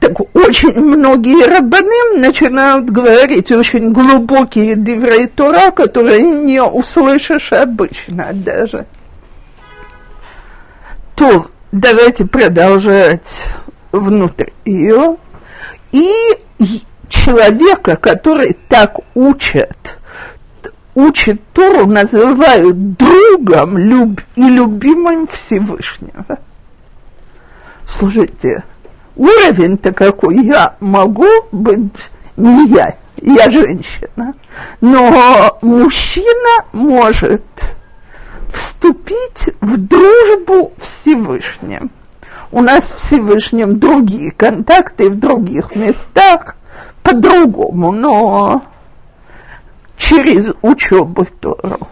Так 0.00 0.20
очень 0.34 0.78
многие 0.80 1.44
рабаны 1.46 2.18
начинают 2.18 2.88
говорить 2.88 3.50
очень 3.50 3.92
глубокие 3.92 4.76
диврей 4.76 5.26
Тора, 5.26 5.70
которые 5.70 6.22
не 6.22 6.62
услышишь 6.62 7.52
обычно 7.52 8.30
даже. 8.32 8.86
То 11.14 11.46
давайте 11.72 12.26
продолжать 12.26 13.44
внутрь 13.90 14.50
ее. 14.64 15.16
И 15.90 16.10
человека, 17.08 17.96
который 17.96 18.56
так 18.68 18.96
учат, 19.14 19.98
учит 20.94 21.42
Тору, 21.52 21.86
называют 21.86 22.96
другом 22.96 23.76
люб 23.76 24.20
и 24.36 24.44
любимым 24.44 25.26
Всевышнего. 25.26 26.38
Слушайте, 27.84 28.64
уровень-то 29.16 29.92
какой, 29.92 30.44
я 30.44 30.76
могу 30.80 31.28
быть 31.52 32.10
не 32.36 32.68
я, 32.68 32.94
я 33.20 33.50
женщина, 33.50 34.34
но 34.80 35.58
мужчина 35.62 36.64
может 36.72 37.42
вступить 38.52 39.50
в 39.60 39.78
дружбу 39.78 40.72
Всевышним. 40.78 41.90
У 42.50 42.60
нас 42.60 42.90
в 42.90 42.96
Всевышнем 42.96 43.78
другие 43.78 44.30
контакты 44.30 45.08
в 45.08 45.18
других 45.18 45.74
местах 45.74 46.56
по-другому, 47.02 47.92
но 47.92 48.62
через 49.96 50.50
учебу 50.60 51.26
Тору. 51.40 51.88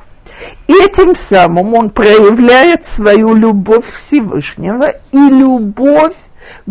Этим 0.68 1.14
самым 1.14 1.74
он 1.74 1.90
проявляет 1.90 2.86
свою 2.86 3.34
любовь 3.34 3.90
Всевышнего 3.92 4.90
и 5.12 5.18
любовь 5.18 6.14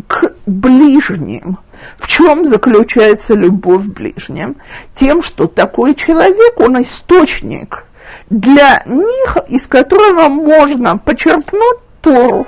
к 0.07 0.33
ближним. 0.45 1.57
В 1.97 2.07
чем 2.07 2.45
заключается 2.45 3.33
любовь 3.33 3.85
к 3.85 3.93
ближним? 3.93 4.57
Тем, 4.93 5.21
что 5.21 5.47
такой 5.47 5.95
человек, 5.95 6.59
он 6.59 6.81
источник 6.81 7.85
для 8.29 8.83
них, 8.85 9.37
из 9.47 9.67
которого 9.67 10.29
можно 10.29 10.97
почерпнуть 10.97 11.77
Тору, 12.01 12.47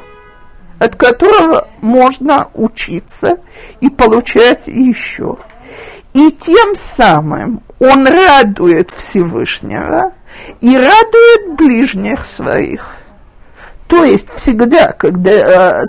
от 0.79 0.95
которого 0.95 1.67
можно 1.81 2.49
учиться 2.53 3.38
и 3.81 3.89
получать 3.89 4.67
еще. 4.67 5.38
И 6.13 6.31
тем 6.31 6.75
самым 6.75 7.62
он 7.79 8.07
радует 8.07 8.91
Всевышнего 8.91 10.13
и 10.60 10.75
радует 10.75 11.55
ближних 11.57 12.25
своих. 12.25 12.95
То 13.91 14.06
есть 14.06 14.34
всегда, 14.34 14.93
когда, 14.93 15.82
э, 15.82 15.86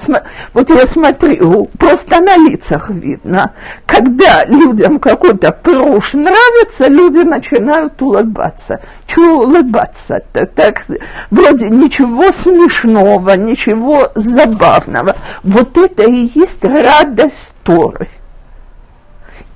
вот 0.55 0.71
я 0.71 0.87
смотрю, 0.89 1.71
просто 1.79 2.21
на 2.21 2.37
лицах 2.37 2.91
видно, 2.91 3.53
когда 3.87 4.45
людям 4.45 4.99
какой-то 4.99 5.53
пыруш 5.53 6.15
нравится, 6.15 6.89
люди 6.89 7.19
начинают 7.19 8.03
улыбаться. 8.03 8.81
Чего 9.07 9.45
улыбаться-то? 9.45 10.47
Так, 10.47 10.83
вроде 11.31 11.71
ничего 11.71 12.33
смешного, 12.33 13.37
ничего 13.37 14.11
забавного. 14.17 15.15
Вот 15.45 15.79
это 15.79 16.03
и 16.03 16.29
есть 16.35 16.65
радость 16.65 17.55
Торы. 17.63 18.09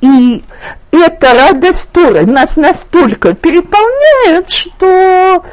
И 0.00 0.44
эта 0.90 1.34
радость 1.34 1.90
Торы 1.92 2.26
нас 2.26 2.56
настолько 2.56 3.34
переполняет, 3.34 4.50
что 4.50 5.44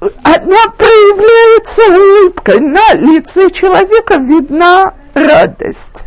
она 0.00 0.68
проявляется 0.76 1.82
улыбкой. 1.82 2.60
На 2.60 2.94
лице 2.94 3.50
человека 3.50 4.16
видна 4.16 4.94
радость. 5.14 6.04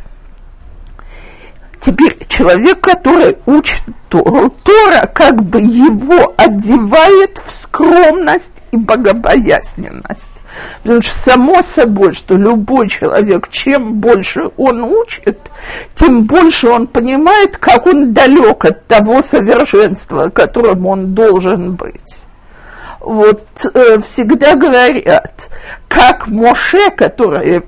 Теперь 1.81 2.17
человек, 2.27 2.79
который 2.79 3.37
учит 3.45 3.83
Тору, 4.09 4.53
Тора 4.63 5.07
как 5.07 5.43
бы 5.43 5.59
его 5.59 6.33
одевает 6.37 7.39
в 7.43 7.51
скромность 7.51 8.51
и 8.71 8.77
богобоязненность. 8.77 10.29
Потому 10.83 11.01
что 11.01 11.17
само 11.17 11.61
собой, 11.61 12.13
что 12.13 12.35
любой 12.35 12.89
человек, 12.89 13.49
чем 13.49 13.95
больше 13.95 14.49
он 14.57 14.83
учит, 14.83 15.39
тем 15.95 16.23
больше 16.23 16.67
он 16.69 16.87
понимает, 16.87 17.57
как 17.57 17.85
он 17.87 18.13
далек 18.13 18.65
от 18.65 18.87
того 18.87 19.21
совершенства, 19.21 20.29
которым 20.29 20.85
он 20.85 21.13
должен 21.13 21.75
быть 21.75 22.20
вот 23.01 23.43
э, 23.73 23.99
всегда 24.01 24.55
говорят, 24.55 25.49
как 25.87 26.27
Моше, 26.27 26.91
который 26.91 27.63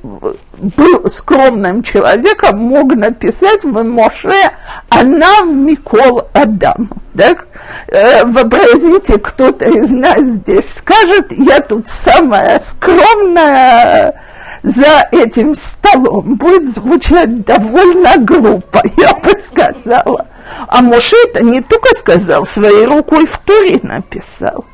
был 0.58 1.10
скромным 1.10 1.82
человеком, 1.82 2.60
мог 2.60 2.96
написать 2.96 3.64
в 3.64 3.84
Моше 3.84 4.52
«Она 4.90 5.42
в 5.42 5.54
Микол 5.54 6.28
Адам». 6.34 6.90
Так? 7.18 7.48
Э, 7.88 8.24
вообразите, 8.26 9.18
кто-то 9.18 9.66
из 9.66 9.90
нас 9.90 10.20
здесь 10.20 10.76
скажет, 10.78 11.32
я 11.32 11.60
тут 11.62 11.88
самая 11.88 12.60
скромная 12.60 14.20
за 14.62 15.08
этим 15.12 15.56
столом. 15.56 16.36
Будет 16.36 16.70
звучать 16.70 17.44
довольно 17.46 18.18
глупо, 18.18 18.82
я 18.98 19.14
бы 19.16 19.32
сказала. 19.42 20.28
А 20.68 20.82
Моше 20.82 21.16
это 21.30 21.44
не 21.44 21.62
только 21.62 21.96
сказал, 21.96 22.46
своей 22.46 22.86
рукой 22.86 23.26
в 23.26 23.38
Туре 23.40 23.80
написал. 23.82 24.66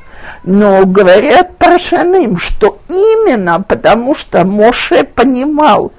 Но 0.44 0.84
говорят 0.86 1.56
паршаным, 1.58 2.36
что 2.36 2.78
именно 2.88 3.60
потому, 3.60 4.14
что 4.14 4.44
Моше 4.44 5.04
понимал, 5.04 5.92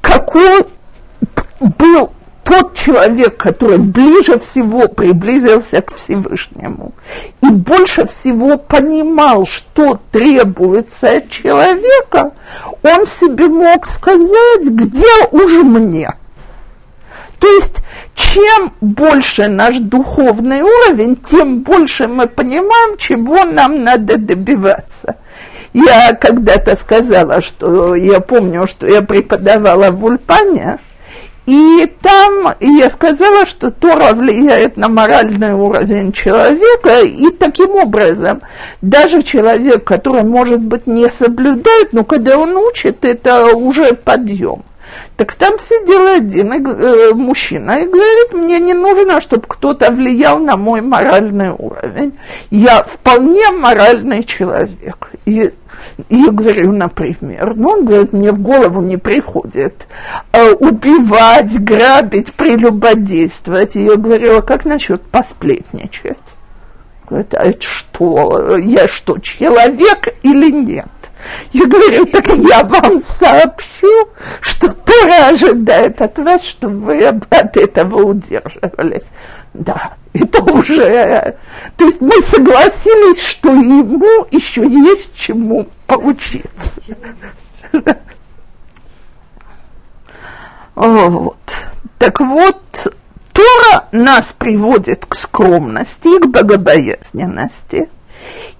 какой 0.00 0.64
был 1.60 2.10
тот 2.44 2.74
человек, 2.74 3.36
который 3.36 3.78
ближе 3.78 4.38
всего 4.38 4.88
приблизился 4.88 5.80
к 5.80 5.94
Всевышнему 5.94 6.92
и 7.40 7.48
больше 7.48 8.06
всего 8.06 8.58
понимал, 8.58 9.46
что 9.46 10.00
требуется 10.10 11.16
от 11.16 11.30
человека, 11.30 12.32
он 12.82 13.06
себе 13.06 13.46
мог 13.46 13.86
сказать, 13.86 14.64
где 14.64 15.06
уж 15.30 15.62
мне– 15.62 16.14
то 17.42 17.48
есть, 17.48 17.82
чем 18.14 18.72
больше 18.80 19.48
наш 19.48 19.78
духовный 19.78 20.62
уровень, 20.62 21.16
тем 21.16 21.62
больше 21.62 22.06
мы 22.06 22.28
понимаем, 22.28 22.96
чего 22.98 23.44
нам 23.44 23.82
надо 23.82 24.16
добиваться. 24.16 25.16
Я 25.72 26.14
когда-то 26.14 26.76
сказала, 26.76 27.40
что 27.40 27.96
я 27.96 28.20
помню, 28.20 28.68
что 28.68 28.86
я 28.86 29.02
преподавала 29.02 29.90
в 29.90 30.04
Ульпане, 30.04 30.78
и 31.46 31.92
там 32.00 32.54
я 32.60 32.88
сказала, 32.90 33.44
что 33.44 33.72
Тора 33.72 34.14
влияет 34.14 34.76
на 34.76 34.88
моральный 34.88 35.52
уровень 35.52 36.12
человека, 36.12 37.00
и 37.00 37.28
таким 37.30 37.70
образом 37.72 38.42
даже 38.82 39.24
человек, 39.24 39.82
который, 39.82 40.22
может 40.22 40.60
быть, 40.60 40.86
не 40.86 41.10
соблюдает, 41.10 41.92
но 41.92 42.04
когда 42.04 42.38
он 42.38 42.56
учит, 42.56 43.04
это 43.04 43.46
уже 43.56 43.94
подъем. 43.94 44.62
Так 45.16 45.34
там 45.34 45.58
сидел 45.58 46.06
один 46.06 46.52
э, 46.52 47.12
мужчина 47.14 47.80
и 47.82 47.86
говорит, 47.86 48.32
мне 48.32 48.58
не 48.58 48.74
нужно, 48.74 49.20
чтобы 49.20 49.44
кто-то 49.46 49.90
влиял 49.90 50.38
на 50.38 50.56
мой 50.56 50.80
моральный 50.80 51.50
уровень. 51.50 52.14
Я 52.50 52.82
вполне 52.82 53.50
моральный 53.50 54.24
человек. 54.24 55.10
И, 55.24 55.52
и 56.08 56.24
говорю, 56.30 56.72
например, 56.72 57.54
ну, 57.56 57.70
он 57.70 57.84
говорит, 57.84 58.12
мне 58.12 58.32
в 58.32 58.40
голову 58.40 58.80
не 58.80 58.96
приходит 58.96 59.86
э, 60.32 60.52
убивать, 60.52 61.62
грабить, 61.62 62.32
прелюбодействовать. 62.32 63.76
И 63.76 63.84
я 63.84 63.96
говорю, 63.96 64.38
а 64.38 64.42
как 64.42 64.64
насчет 64.64 65.02
посплетничать? 65.02 66.18
Говорит, 67.08 67.34
а 67.34 67.44
это 67.44 67.62
что, 67.62 68.56
я 68.56 68.88
что, 68.88 69.18
человек 69.18 70.14
или 70.22 70.50
нет? 70.50 70.86
Я 71.52 71.66
говорю, 71.66 72.06
так 72.06 72.26
я 72.28 72.64
вам 72.64 73.00
сообщу, 73.00 74.08
что 74.40 74.72
Тора 74.72 75.28
ожидает 75.28 76.00
от 76.00 76.18
вас, 76.18 76.42
чтобы 76.44 76.78
вы 76.86 77.04
от 77.04 77.56
этого 77.56 78.02
удерживались. 78.02 79.06
Да, 79.54 79.94
это 80.12 80.42
уже... 80.42 81.36
То 81.76 81.84
есть 81.84 82.00
мы 82.00 82.20
согласились, 82.22 83.24
что 83.24 83.50
ему 83.50 84.26
еще 84.30 84.66
есть 84.66 85.14
чему 85.14 85.68
поучиться. 85.86 86.72
Вот. 90.74 91.36
Так 91.98 92.18
вот, 92.20 92.94
Тора 93.32 93.88
нас 93.92 94.34
приводит 94.36 95.06
к 95.06 95.14
скромности 95.14 96.20
к 96.20 96.26
богобоязненности– 96.26 97.88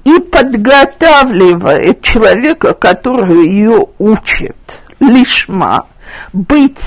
и 0.04 0.18
подготавливает 0.18 2.02
человека, 2.02 2.74
который 2.74 3.48
ее 3.48 3.86
учит, 3.98 4.80
лишма, 4.98 5.86
быть 6.32 6.80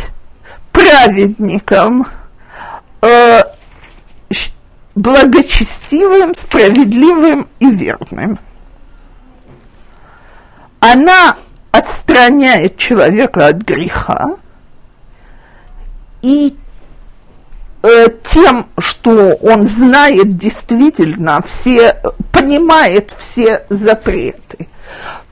праведником, 0.72 2.08
э, 3.02 3.44
благочестивым, 4.96 6.36
справедливым 6.36 7.48
и 7.60 7.70
верным. 7.70 8.40
Она 10.80 11.38
отстраняет 11.72 12.78
человека 12.78 13.48
от 13.48 13.58
греха 13.58 14.38
и 16.22 16.56
Э, 17.86 18.08
тем, 18.34 18.66
что 18.80 19.36
он 19.44 19.68
знает 19.68 20.38
действительно 20.38 21.44
все, 21.46 22.02
понимает 22.32 23.14
все 23.16 23.66
запреты. 23.70 24.68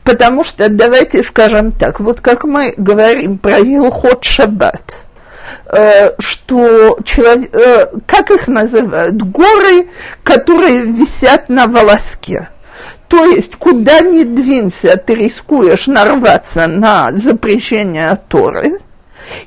Потому 0.03 0.43
что, 0.43 0.69
давайте 0.69 1.23
скажем 1.23 1.71
так, 1.71 1.99
вот 1.99 2.21
как 2.21 2.43
мы 2.43 2.75
говорим 2.77 3.39
про 3.39 3.57
Илхот 3.57 4.23
Шаббат, 4.23 4.97
э, 5.65 6.11
что 6.19 6.99
человек, 7.03 7.55
э, 7.55 7.87
как 8.05 8.29
их 8.29 8.47
называют, 8.47 9.15
горы, 9.15 9.87
которые 10.23 10.81
висят 10.81 11.49
на 11.49 11.65
волоске. 11.65 12.49
То 13.07 13.25
есть, 13.25 13.55
куда 13.55 14.01
ни 14.01 14.23
двинься, 14.25 14.95
ты 14.97 15.15
рискуешь 15.15 15.87
нарваться 15.87 16.67
на 16.67 17.11
запрещение 17.13 18.19
Торы– 18.29 18.73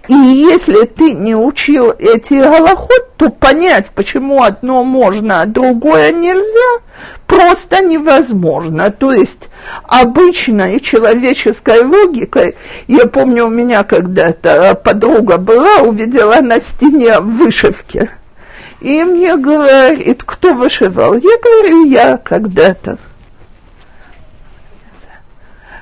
И 0.08 0.14
если 0.14 0.84
ты 0.84 1.12
не 1.12 1.34
учил 1.34 1.92
эти 1.98 2.34
голоход, 2.34 3.16
то 3.16 3.30
понять, 3.30 3.90
почему 3.94 4.42
одно 4.42 4.84
можно, 4.84 5.42
а 5.42 5.46
другое 5.46 6.12
нельзя, 6.12 6.84
просто 7.26 7.82
невозможно. 7.82 8.90
То 8.90 9.12
есть 9.12 9.48
обычной 9.84 10.80
человеческой 10.80 11.84
логикой, 11.84 12.56
я 12.86 13.06
помню, 13.06 13.46
у 13.46 13.50
меня 13.50 13.84
когда-то 13.84 14.74
подруга 14.74 15.38
была, 15.38 15.78
увидела 15.78 16.40
на 16.40 16.60
стене 16.60 17.20
вышивки. 17.20 18.10
И 18.80 19.02
мне 19.04 19.36
говорит, 19.36 20.22
кто 20.24 20.54
вышивал? 20.54 21.14
Я 21.14 21.38
говорю, 21.42 21.84
я 21.86 22.18
когда-то 22.18 22.98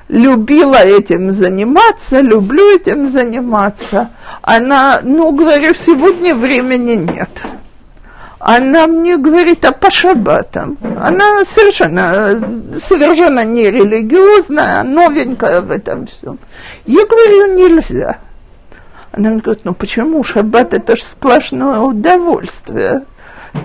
любила 0.07 0.75
этим 0.75 1.31
заниматься, 1.31 2.19
люблю 2.21 2.75
этим 2.75 3.07
заниматься. 3.07 4.11
Она, 4.41 4.99
ну, 5.03 5.31
говорю, 5.31 5.73
сегодня 5.73 6.35
времени 6.35 6.93
нет. 6.93 7.29
Она 8.39 8.85
мне 8.85 9.17
говорит, 9.17 9.65
а 9.65 9.71
по 9.71 9.89
шаббатам? 9.89 10.77
Она 11.01 11.43
совершенно, 11.45 12.39
совершенно 12.79 13.43
не 13.43 13.71
религиозная, 13.71 14.83
новенькая 14.83 15.61
в 15.61 15.71
этом 15.71 16.05
всем. 16.05 16.37
Я 16.85 17.05
говорю, 17.07 17.55
нельзя. 17.55 18.17
Она 19.11 19.29
мне 19.29 19.41
говорит, 19.41 19.65
ну 19.65 19.73
почему? 19.73 20.23
Шаббат 20.23 20.73
это 20.75 20.95
же 20.95 21.01
сплошное 21.01 21.79
удовольствие. 21.79 23.03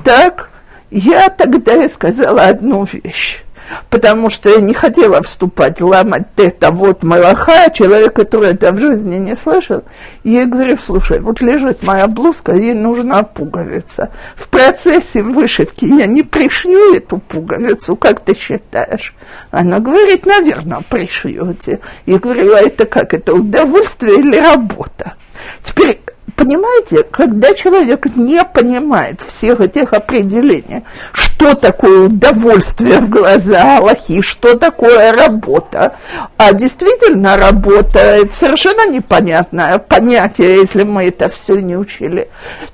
Так, 0.03 0.48
я 0.90 1.29
тогда 1.29 1.85
и 1.85 1.88
сказала 1.88 2.44
одну 2.44 2.87
вещь 2.90 3.44
потому 3.88 4.30
что 4.30 4.50
я 4.50 4.61
не 4.61 4.74
хотела 4.74 5.22
вступать, 5.22 5.80
ломать 5.80 6.26
это 6.37 6.70
вот 6.70 7.02
малаха, 7.02 7.70
человек, 7.70 8.14
который 8.14 8.50
это 8.50 8.72
в 8.72 8.78
жизни 8.78 9.16
не 9.16 9.37
слышал. 9.37 9.83
И 10.24 10.33
я 10.33 10.46
говорю, 10.46 10.76
слушай, 10.78 11.20
вот 11.20 11.40
лежит 11.40 11.83
моя 11.83 12.06
блузка, 12.06 12.54
ей 12.54 12.74
нужна 12.74 13.22
пуговица. 13.22 14.11
В 14.37 14.48
процессе 14.48 15.22
вышивки 15.22 15.85
я 15.85 16.06
не 16.06 16.22
пришью 16.22 16.94
эту 16.94 17.18
пуговицу, 17.18 17.96
как 17.96 18.20
ты 18.20 18.37
считаешь? 18.37 19.14
Она 19.50 19.78
говорит, 19.78 20.26
наверное, 20.26 20.80
пришьете. 20.88 21.80
Я 22.06 22.18
говорю, 22.18 22.54
а 22.54 22.61
это 22.61 22.87
как, 22.87 23.14
это 23.14 23.35
удовольствие 23.35 24.18
или 24.18 24.37
работа? 24.37 25.14
Теперь 25.62 26.00
понимаете, 26.40 27.03
когда 27.03 27.53
человек 27.53 28.07
не 28.16 28.42
понимает 28.44 29.20
всех 29.26 29.61
этих 29.61 29.92
определений, 29.92 30.85
что 31.12 31.55
такое 31.55 32.07
удовольствие 32.07 33.00
в 33.00 33.11
глаза 33.11 33.76
Аллахи, 33.76 34.22
что 34.22 34.57
такое 34.57 35.12
работа, 35.12 35.96
а 36.38 36.55
действительно 36.55 37.37
работа– 37.37 37.98
это 37.98 38.35
совершенно 38.35 38.90
непонятное 38.90 39.79
понятие, 39.79 40.62
если 40.62 40.83
мы 40.83 41.09
это 41.09 41.29
все 41.29 41.57
не 41.57 41.76
учили, 41.76 42.31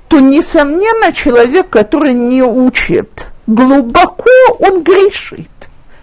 то, 0.07 0.21
несомненно, 0.21 1.11
человек, 1.11 1.69
который 1.69 2.13
не 2.13 2.43
учит 2.43 3.25
глубоко, 3.47 4.29
он 4.59 4.81
грешит, 4.81 5.51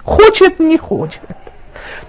хочет, 0.04 0.60
не 0.60 0.76
хочет. 0.76 1.20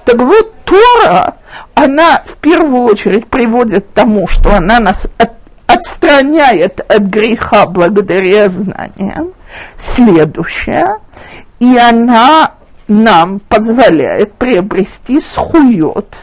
Так 0.04 0.18
вот, 0.18 0.54
Тора, 0.66 1.36
она 1.76 2.24
в 2.26 2.36
первую 2.38 2.84
очередь 2.84 3.28
приводит 3.28 3.86
к 3.86 3.94
тому, 3.94 4.28
что 4.28 4.54
она 4.54 4.82
нас 4.82 5.08
от 5.18 5.32
отстраняет 5.68 6.80
от 6.92 7.04
греха 7.04 7.66
благодаря 7.66 8.50
знаниям. 8.50 9.34
Следующее, 9.78 10.98
и 11.60 11.78
она 11.78 12.52
нам 12.88 13.40
позволяет 13.40 14.34
приобрести 14.34 15.20
схует. 15.20 16.16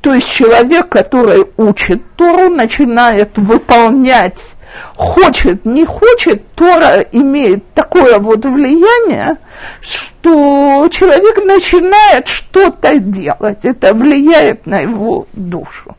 То 0.00 0.14
есть 0.14 0.30
человек, 0.30 0.88
который 0.88 1.46
учит 1.56 2.02
Тору, 2.16 2.48
начинает 2.48 3.36
выполнять, 3.36 4.54
хочет, 4.94 5.64
не 5.64 5.84
хочет, 5.84 6.46
Тора 6.54 7.00
имеет 7.12 7.72
такое 7.74 8.18
вот 8.18 8.44
влияние, 8.44 9.36
что 9.80 10.88
человек 10.90 11.44
начинает 11.44 12.28
что-то 12.28 12.98
делать. 12.98 13.64
Это 13.64 13.92
влияет 13.92 14.66
на 14.66 14.80
его 14.80 15.26
душу. 15.34 15.96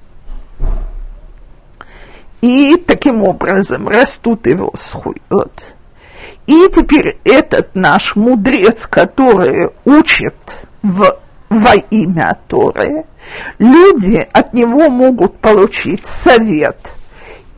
И 2.42 2.76
таким 2.76 3.24
образом 3.24 3.88
растут 3.88 4.46
его 4.48 4.72
схует. 4.76 5.76
И 6.46 6.70
теперь 6.74 7.20
этот 7.24 7.76
наш 7.76 8.16
мудрец, 8.16 8.86
который 8.86 9.70
учит 9.86 10.36
в, 10.82 11.18
во 11.50 11.74
имя 11.90 12.38
Торы, 12.48 13.06
люди 13.60 14.26
от 14.32 14.54
него 14.54 14.90
могут 14.90 15.40
получить 15.40 16.06
совет 16.06 16.78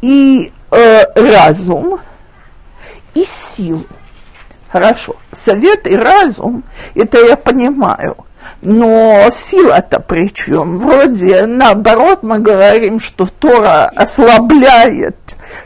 и 0.02 0.52
э, 0.72 1.04
разум, 1.16 2.00
и 3.14 3.26
силу. 3.26 3.86
Хорошо, 4.70 5.16
совет 5.32 5.88
и 5.88 5.96
разум, 5.96 6.64
это 6.96 7.20
я 7.26 7.36
понимаю– 7.36 8.16
но 8.62 9.30
сила-то 9.32 10.00
при 10.00 10.34
чем? 10.34 10.78
Вроде 10.78 11.46
наоборот 11.46 12.24
мы 12.24 12.40
говорим, 12.40 13.00
что 13.00 13.28
Тора 13.28 13.86
ослабляет 13.96 15.16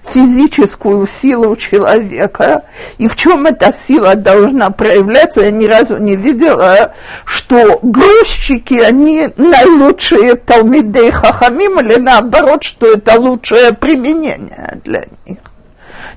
физическую 0.04 1.06
силу 1.08 1.56
человека. 1.56 2.64
И 2.98 3.08
в 3.08 3.16
чем 3.16 3.46
эта 3.46 3.74
сила 3.74 4.16
должна 4.16 4.70
проявляться? 4.70 5.42
Я 5.42 5.52
ни 5.52 5.66
разу 5.66 5.98
не 5.98 6.16
видела, 6.16 6.94
что 7.26 7.80
грузчики, 7.82 8.76
они 8.76 9.30
наилучшие 9.38 10.36
Талмидей 10.36 11.12
Хахамим, 11.12 11.80
или 11.80 11.96
наоборот, 11.96 12.64
что 12.64 12.94
это 12.94 13.20
лучшее 13.20 13.74
применение 13.74 14.80
для 14.84 15.06
них. 15.26 15.40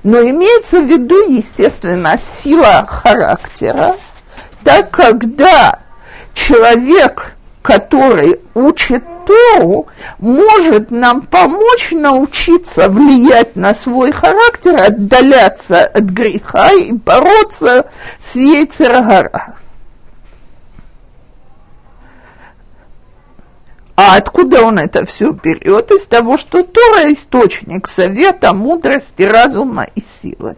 Но 0.03 0.21
имеется 0.21 0.79
в 0.79 0.85
виду, 0.85 1.29
естественно, 1.29 2.17
сила 2.43 2.85
характера, 2.87 3.95
так 4.63 4.91
когда 4.91 5.79
человек, 6.37 7.35
который 7.61 8.39
учит 8.53 9.03
Тору, 9.25 9.87
может 10.19 10.89
нам 10.89 11.21
помочь 11.21 11.91
научиться 11.91 12.87
влиять 12.87 13.55
на 13.57 13.73
свой 13.73 14.11
характер, 14.13 14.79
отдаляться 14.79 15.83
от 15.83 16.03
греха 16.03 16.71
и 16.71 16.93
бороться 16.93 17.89
с 18.23 18.35
яйцерогора. 18.35 19.55
А 23.97 24.15
откуда 24.15 24.63
он 24.63 24.77
это 24.79 25.05
все 25.05 25.31
берет? 25.31 25.91
Из 25.91 26.05
того, 26.05 26.37
что 26.37 26.63
Тора– 26.63 27.11
источник 27.11 27.87
совета, 27.87 28.53
мудрости, 28.53 29.23
разума 29.23 29.87
и 29.95 30.01
силы 30.01 30.55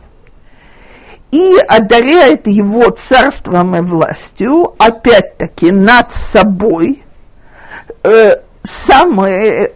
и 1.32 1.58
одаряет 1.68 2.48
его 2.48 2.90
царством 2.90 3.76
и 3.76 3.82
властью, 3.82 4.74
опять-таки 4.80 5.72
над 5.72 6.14
собой, 6.14 7.04
э, 8.04 8.38
самое, 8.64 9.74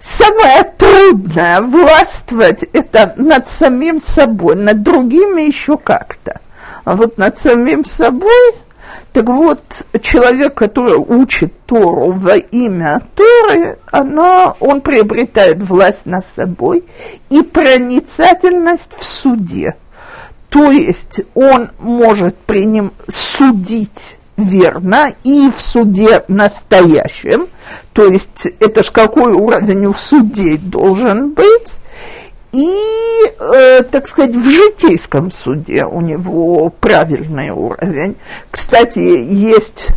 самое 0.00 0.64
трудное 0.76 1.62
властвовать 1.62 2.64
это 2.74 3.14
над 3.16 3.48
самим 3.48 4.00
собой, 4.00 4.56
над 4.56 4.82
другими 4.82 5.42
еще 5.42 5.78
как-то. 5.78 6.40
А 6.84 6.94
вот 6.94 7.16
над 7.16 7.38
самим 7.38 7.82
собой, 7.86 8.52
так 9.14 9.26
вот, 9.26 9.86
человек, 10.02 10.54
который 10.54 10.96
учит 10.96 11.54
Тору 11.64 12.12
во 12.12 12.36
имя 12.36 13.00
Торы, 13.14 13.78
она, 13.90 14.54
он 14.60 14.82
приобретает 14.82 15.62
власть 15.62 16.04
над 16.04 16.26
собой 16.26 16.84
и 17.30 17.40
проницательность 17.40 18.92
в 18.98 19.04
суде– 19.04 19.74
то 20.54 20.70
есть 20.70 21.22
он 21.34 21.68
может 21.80 22.36
при 22.36 22.64
нем 22.64 22.92
судить 23.08 24.14
верно 24.36 25.08
и 25.24 25.50
в 25.50 25.60
суде 25.60 26.22
настоящем, 26.28 27.48
то 27.92 28.06
есть 28.06 28.46
это 28.60 28.84
ж 28.84 28.92
какой 28.92 29.32
уровень 29.32 29.86
у 29.86 29.94
судей 29.94 30.58
должен 30.58 31.32
быть, 31.32 31.74
и, 32.52 32.72
э, 33.40 33.82
так 33.82 34.06
сказать, 34.06 34.36
в 34.36 34.48
житейском 34.48 35.32
суде 35.32 35.86
у 35.86 36.00
него 36.00 36.72
правильный 36.78 37.50
уровень. 37.50 38.14
Кстати, 38.48 39.00
есть 39.00 39.88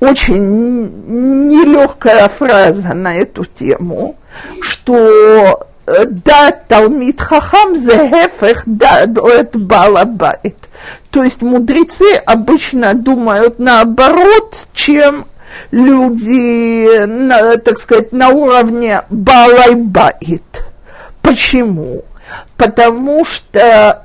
очень 0.00 1.46
нелегкая 1.46 2.28
фраза 2.28 2.94
на 2.94 3.14
эту 3.14 3.44
тему, 3.44 4.16
что 4.60 5.69
да, 6.06 6.52
Талмит 6.52 7.20
Хахам 7.20 7.76
зехефех 7.76 8.62
да 8.66 9.02
от 9.04 9.56
балабайт. 9.56 10.56
То 11.10 11.22
есть 11.24 11.42
мудрецы 11.42 12.16
обычно 12.26 12.94
думают 12.94 13.58
наоборот, 13.58 14.68
чем 14.72 15.26
люди, 15.70 17.04
на, 17.06 17.56
так 17.56 17.78
сказать, 17.78 18.12
на 18.12 18.28
уровне 18.28 19.02
балайбайт. 19.10 20.64
Почему? 21.22 22.04
Потому 22.56 23.24
что 23.24 24.04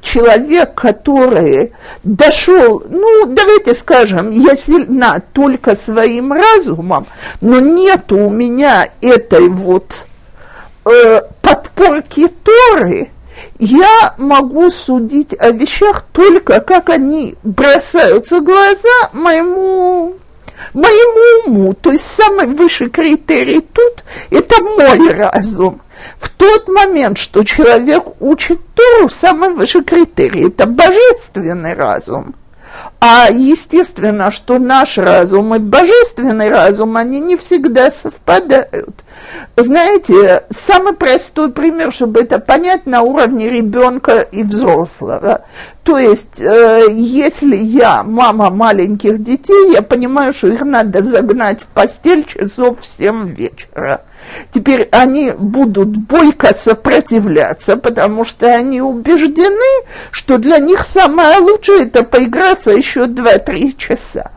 человек, 0.00 0.74
который 0.74 1.72
дошел, 2.02 2.82
ну, 2.88 3.26
давайте 3.26 3.74
скажем, 3.74 4.30
я 4.30 4.56
сильна 4.56 5.20
только 5.32 5.76
своим 5.76 6.32
разумом, 6.32 7.06
но 7.40 7.60
нет 7.60 8.10
у 8.12 8.28
меня 8.30 8.88
этой 9.00 9.48
вот 9.48 10.06
э, 10.84 11.22
подпорки 11.40 12.28
Торы 12.28 13.10
я 13.58 14.14
могу 14.18 14.70
судить 14.70 15.34
о 15.38 15.50
вещах 15.50 16.04
только 16.12 16.60
как 16.60 16.88
они 16.88 17.34
бросаются 17.42 18.38
в 18.38 18.44
глаза 18.44 19.10
моему 19.12 20.16
моему 20.74 21.50
уму. 21.50 21.74
То 21.74 21.92
есть 21.92 22.06
самый 22.06 22.46
высший 22.46 22.88
критерий 22.88 23.60
тут– 23.60 24.04
это 24.30 24.62
мой 24.62 25.10
разум. 25.12 25.80
В 26.18 26.30
тот 26.30 26.68
момент, 26.68 27.18
что 27.18 27.44
человек 27.44 28.04
учит 28.20 28.60
Тору, 28.74 29.08
самый 29.08 29.50
высший 29.50 29.84
критерий– 29.84 30.46
это 30.48 30.66
божественный 30.66 31.74
разум. 31.74 32.34
А 33.00 33.28
естественно, 33.30 34.30
что 34.30 34.58
наш 34.58 34.96
разум 34.96 35.54
и 35.54 35.58
божественный 35.58 36.48
разум, 36.48 36.96
они 36.96 37.20
не 37.20 37.36
всегда 37.36 37.90
совпадают. 37.90 39.02
Знаете, 39.56 40.44
самый 40.54 40.92
простой 40.92 41.50
пример, 41.50 41.92
чтобы 41.92 42.20
это 42.20 42.38
понять, 42.38 42.86
на 42.86 43.02
уровне 43.02 43.50
ребенка 43.50 44.20
и 44.20 44.44
взрослого. 44.44 45.44
То 45.84 45.98
есть, 45.98 46.40
э, 46.40 46.86
если 46.90 47.56
я 47.56 48.04
мама 48.04 48.50
маленьких 48.50 49.20
детей, 49.20 49.72
я 49.72 49.82
понимаю, 49.82 50.32
что 50.32 50.46
их 50.46 50.62
надо 50.62 51.02
загнать 51.02 51.62
в 51.62 51.66
постель 51.66 52.24
часов 52.24 52.80
в 52.80 52.86
7 52.86 53.34
вечера. 53.34 54.02
Теперь 54.54 54.88
они 54.92 55.32
будут 55.36 55.88
бойко 55.96 56.54
сопротивляться, 56.54 57.76
потому 57.76 58.22
что 58.24 58.46
они 58.46 58.80
убеждены, 58.80 59.86
что 60.12 60.38
для 60.38 60.58
них 60.58 60.84
самое 60.84 61.38
лучшее 61.38 61.86
это 61.86 62.04
поиграться 62.04 62.70
еще 62.70 63.06
2-3 63.06 63.76
часа. 63.76 64.30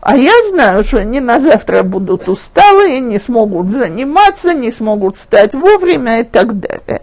А 0.00 0.16
я 0.16 0.32
знаю, 0.48 0.82
что 0.82 0.98
они 0.98 1.20
на 1.20 1.40
завтра 1.40 1.82
будут 1.82 2.26
усталые, 2.28 3.00
не 3.00 3.18
смогут 3.18 3.70
заниматься, 3.70 4.54
не 4.54 4.72
смогут 4.72 5.16
встать 5.16 5.54
вовремя 5.54 6.20
и 6.20 6.24
так 6.24 6.58
далее 6.58 7.02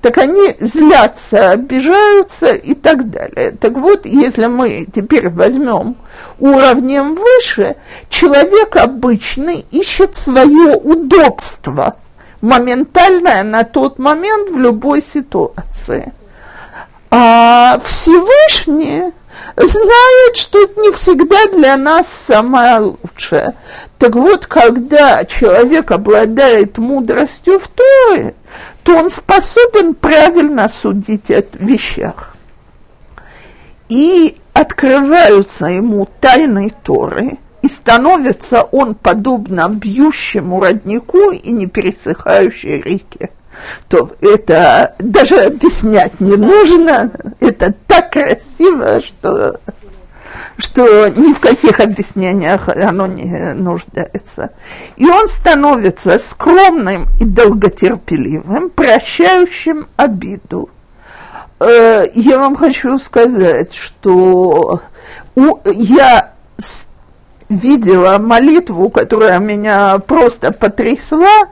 так 0.00 0.18
они 0.18 0.54
злятся, 0.58 1.50
обижаются 1.50 2.52
и 2.52 2.74
так 2.74 3.10
далее. 3.10 3.52
Так 3.52 3.72
вот, 3.72 4.06
если 4.06 4.46
мы 4.46 4.86
теперь 4.92 5.28
возьмем 5.28 5.96
уровнем 6.38 7.14
выше, 7.14 7.76
человек 8.08 8.76
обычный 8.76 9.64
ищет 9.70 10.14
свое 10.14 10.76
удобство 10.76 11.96
моментальное 12.40 13.42
на 13.42 13.64
тот 13.64 13.98
момент 13.98 14.50
в 14.50 14.58
любой 14.58 15.00
ситуации. 15.02 16.12
А 17.10 17.80
Всевышний 17.84 19.12
знает, 19.56 20.36
что 20.36 20.62
это 20.62 20.80
не 20.80 20.90
всегда 20.92 21.46
для 21.46 21.76
нас 21.76 22.08
самое 22.08 22.78
лучшее. 22.78 23.54
Так 23.98 24.14
вот, 24.14 24.46
когда 24.46 25.24
человек 25.24 25.90
обладает 25.90 26.78
мудростью 26.78 27.58
в 27.58 27.68
Торе, 27.68 28.34
то 28.84 28.98
он 28.98 29.10
способен 29.10 29.94
правильно 29.94 30.68
судить 30.68 31.30
о 31.30 31.42
вещах. 31.54 32.36
И 33.88 34.36
открываются 34.52 35.66
ему 35.66 36.06
тайны 36.20 36.72
Торы, 36.82 37.38
и 37.62 37.68
становится 37.68 38.62
он 38.62 38.94
подобно 38.94 39.68
бьющему 39.70 40.60
роднику 40.60 41.30
и 41.30 41.50
непересыхающей 41.50 42.82
реке. 42.82 43.30
То 43.88 44.10
это 44.20 44.94
даже 44.98 45.36
объяснять 45.36 46.20
не 46.20 46.36
нужно, 46.36 47.10
это 47.40 47.72
так 47.86 48.12
красиво, 48.12 49.00
что 49.00 49.60
что 50.56 51.08
ни 51.08 51.32
в 51.32 51.40
каких 51.40 51.80
объяснениях 51.80 52.68
оно 52.68 53.06
не 53.06 53.54
нуждается. 53.54 54.50
И 54.96 55.06
он 55.06 55.28
становится 55.28 56.18
скромным 56.18 57.06
и 57.20 57.24
долготерпеливым, 57.24 58.70
прощающим 58.70 59.86
обиду. 59.96 60.68
Э, 61.60 62.06
я 62.14 62.38
вам 62.38 62.56
хочу 62.56 62.98
сказать, 62.98 63.74
что 63.74 64.80
я 65.64 66.32
видела 67.48 68.18
молитву, 68.18 68.90
которая 68.90 69.38
меня 69.38 69.98
просто 69.98 70.52
потрясла, 70.52 71.44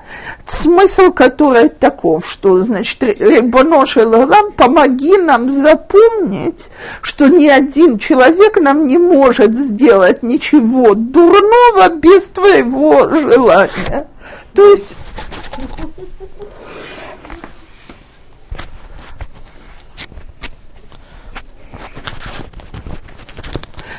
смысл 0.44 1.12
которой 1.12 1.68
таков, 1.68 2.28
что, 2.28 2.62
значит, 2.62 3.02
Рибонош 3.02 3.96
Лалам, 3.96 4.52
помоги 4.52 5.16
нам 5.18 5.50
запомнить, 5.50 6.70
что 7.02 7.28
ни 7.28 7.46
один 7.46 7.98
человек 7.98 8.58
нам 8.60 8.86
не 8.86 8.98
может 8.98 9.52
сделать 9.52 10.22
ничего 10.22 10.94
дурного 10.94 11.88
без 11.94 12.28
твоего 12.28 13.08
желания. 13.08 14.06
То 14.54 14.70
есть 14.70 14.96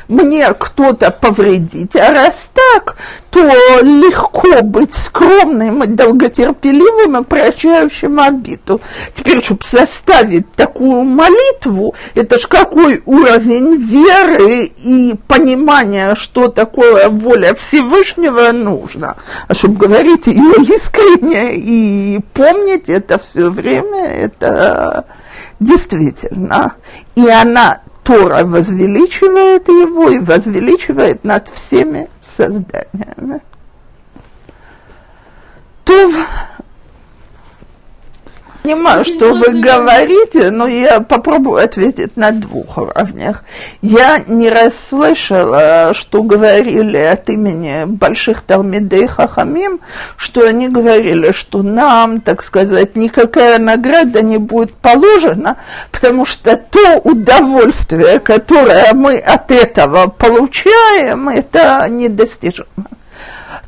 мне 0.08 0.52
кто-то 0.54 1.10
повредить. 1.10 1.96
А 1.96 2.12
раз 2.12 2.48
так, 2.52 2.96
то 3.30 3.40
легко 3.82 4.62
быть 4.62 4.94
скромным 4.94 5.82
и 5.82 5.86
долготерпеливым 5.86 7.22
и 7.22 7.24
прощающим 7.24 8.20
обиду. 8.20 8.80
Теперь, 9.14 9.42
чтобы 9.42 9.64
составить 9.64 10.50
такую 10.52 11.02
молитву, 11.04 11.94
это 12.14 12.38
ж 12.38 12.46
какой 12.46 13.02
уровень 13.06 13.76
веры 13.76 14.64
и 14.64 15.14
понимания, 15.26 16.14
что 16.14 16.48
такое 16.48 17.08
воля 17.08 17.54
Всевышнего 17.54 18.52
нужно. 18.52 19.16
А 19.48 19.54
чтобы 19.54 19.78
говорить 19.78 20.26
ее 20.26 20.62
искренне 20.62 21.56
и 21.56 22.20
помнить 22.32 22.88
это 22.88 23.18
все 23.18 23.50
время, 23.50 24.06
это 24.06 25.06
действительно. 25.60 26.74
И 27.14 27.28
она 27.28 27.80
Тора 28.04 28.44
возвеличивает 28.44 29.66
его 29.66 30.10
и 30.10 30.18
возвеличивает 30.18 31.24
над 31.24 31.48
всеми 31.48 32.08
созданиями. 32.36 33.40
Тув 35.84 36.14
понимаю, 38.64 39.04
что 39.04 39.34
вы 39.34 39.60
говорите, 39.60 40.50
но 40.50 40.66
я 40.66 41.00
попробую 41.00 41.62
ответить 41.62 42.16
на 42.16 42.30
двух 42.30 42.78
уровнях. 42.78 43.44
Я 43.82 44.20
не 44.26 44.48
расслышала, 44.48 45.92
что 45.92 46.22
говорили 46.22 46.96
от 46.96 47.28
имени 47.28 47.84
больших 47.84 48.40
Талмидей 48.40 49.06
Хахамим, 49.06 49.80
что 50.16 50.46
они 50.46 50.68
говорили, 50.68 51.32
что 51.32 51.62
нам, 51.62 52.22
так 52.22 52.42
сказать, 52.42 52.96
никакая 52.96 53.58
награда 53.58 54.22
не 54.22 54.38
будет 54.38 54.72
положена, 54.72 55.58
потому 55.92 56.24
что 56.24 56.56
то 56.56 57.00
удовольствие, 57.04 58.18
которое 58.18 58.94
мы 58.94 59.18
от 59.18 59.50
этого 59.50 60.06
получаем, 60.06 61.28
это 61.28 61.86
недостижимо 61.90 62.66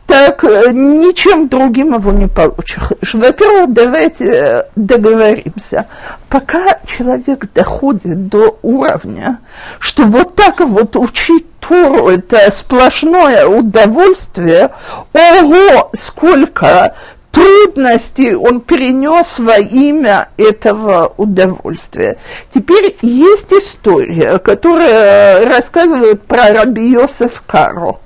так 0.07 0.45
э, 0.45 0.71
ничем 0.73 1.49
другим 1.49 1.95
его 1.95 2.13
не 2.13 2.29
получишь. 2.29 2.91
Во-первых, 3.13 3.73
давайте 3.73 4.25
э, 4.25 4.63
договоримся. 4.77 5.87
Пока 6.29 6.79
человек 6.87 7.47
доходит 7.53 8.29
до 8.29 8.59
уровня, 8.63 9.39
что 9.79 10.05
вот 10.05 10.35
так 10.35 10.61
вот 10.61 10.97
учить 10.97 11.47
Тору– 11.61 12.09
это 12.11 12.53
сплошное 12.55 13.47
удовольствие, 13.47 14.71
ого, 15.13 15.91
сколько 15.95 16.95
трудностей 17.33 18.35
он 18.35 18.61
перенес 18.61 19.39
во 19.39 19.59
имя 19.59 20.29
этого 20.37 21.13
удовольствия. 21.17 22.17
Теперь 22.55 22.97
есть 23.03 23.53
история, 23.53 24.39
которая 24.39 25.45
рассказывает 25.47 26.23
про 26.23 26.53
Раби 26.53 26.89
Йосеф 26.93 27.43
Каро 27.47 27.99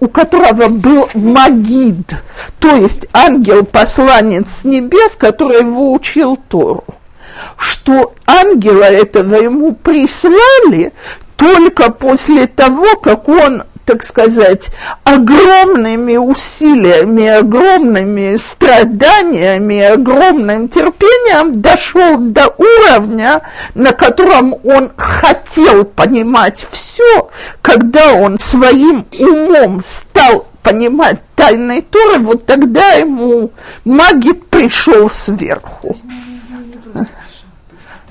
у 0.00 0.08
которого 0.08 0.68
был 0.68 1.08
Магид, 1.14 2.14
то 2.58 2.68
есть 2.74 3.06
ангел-посланец 3.12 4.46
с 4.60 4.64
небес, 4.64 5.16
который 5.16 5.58
его 5.58 5.92
учил 5.92 6.36
Тору, 6.48 6.84
что 7.56 8.14
ангела 8.26 8.84
этого 8.84 9.36
ему 9.36 9.74
прислали 9.74 10.92
только 11.36 11.90
после 11.90 12.46
того, 12.46 12.96
как 12.96 13.28
он 13.28 13.64
так 13.90 14.04
сказать, 14.04 14.66
огромными 15.02 16.16
усилиями, 16.16 17.26
огромными 17.26 18.36
страданиями, 18.36 19.80
огромным 19.82 20.68
терпением 20.68 21.60
дошел 21.60 22.16
до 22.18 22.54
уровня, 22.56 23.42
на 23.74 23.90
котором 23.90 24.54
он 24.62 24.92
хотел 24.96 25.84
понимать 25.84 26.64
все, 26.70 27.30
когда 27.62 28.12
он 28.12 28.38
своим 28.38 29.08
умом 29.18 29.82
стал 29.82 30.46
понимать 30.62 31.18
тайной 31.34 31.82
Торы, 31.82 32.20
вот 32.20 32.46
тогда 32.46 32.92
ему 32.92 33.50
магит 33.84 34.46
пришел 34.46 35.10
сверху. 35.10 35.96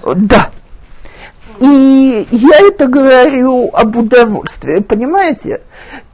Да. 0.04 0.52
И 1.60 2.28
я 2.32 2.68
это 2.68 2.88
говорю 2.88 3.70
об 3.74 3.98
удовольствии, 3.98 4.80
понимаете? 4.80 5.62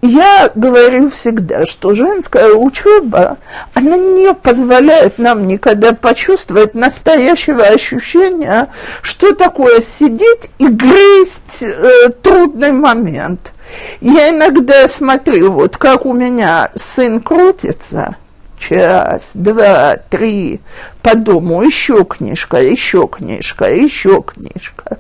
Я 0.02 0.52
говорю 0.56 1.12
всегда, 1.12 1.66
что 1.66 1.94
женская 1.94 2.52
учеба, 2.54 3.38
она 3.74 3.98
не 3.98 4.34
позволяет 4.34 5.18
нам 5.20 5.46
никогда 5.46 5.94
почувствовать 5.94 6.74
настоящего 6.74 7.64
ощущения, 7.64 8.70
что 9.02 9.34
такое 9.36 9.82
сидеть 9.82 10.50
и 10.58 10.68
грызть 10.68 11.62
э, 11.62 12.10
трудный 12.22 12.72
момент. 12.72 13.54
Я 14.02 14.30
иногда 14.30 14.88
смотрю, 14.88 15.52
вот 15.52 15.78
как 15.78 16.06
у 16.06 16.14
меня 16.14 16.72
сын 16.76 17.20
крутится– 17.20 18.16
час, 18.60 19.32
два, 19.34 19.98
три, 20.10 20.62
по 21.02 21.16
дому 21.16 21.64
еще 21.64 22.04
книжка, 22.04 22.58
еще 22.58 23.08
книжка, 23.08 23.66
еще 23.66 24.22
книжка. 24.22 25.00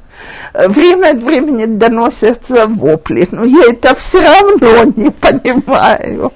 Время 0.54 1.12
от 1.12 1.24
времени 1.24 1.66
доносятся 1.66 2.68
вопли, 2.68 3.28
но 3.32 3.44
я 3.44 3.72
это 3.72 3.96
все 3.96 4.22
равно 4.22 4.84
не 4.96 5.12
понимаю. 5.12 6.32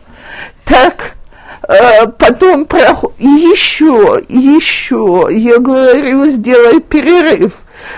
Так, 0.66 1.14
э, 1.68 2.08
потом 2.18 2.66
проход... 2.66 3.14
еще, 3.18 4.22
еще, 4.28 5.28
я 5.32 5.58
говорю, 5.60 6.26
сделай 6.26 6.82
перерыв, 6.82 7.54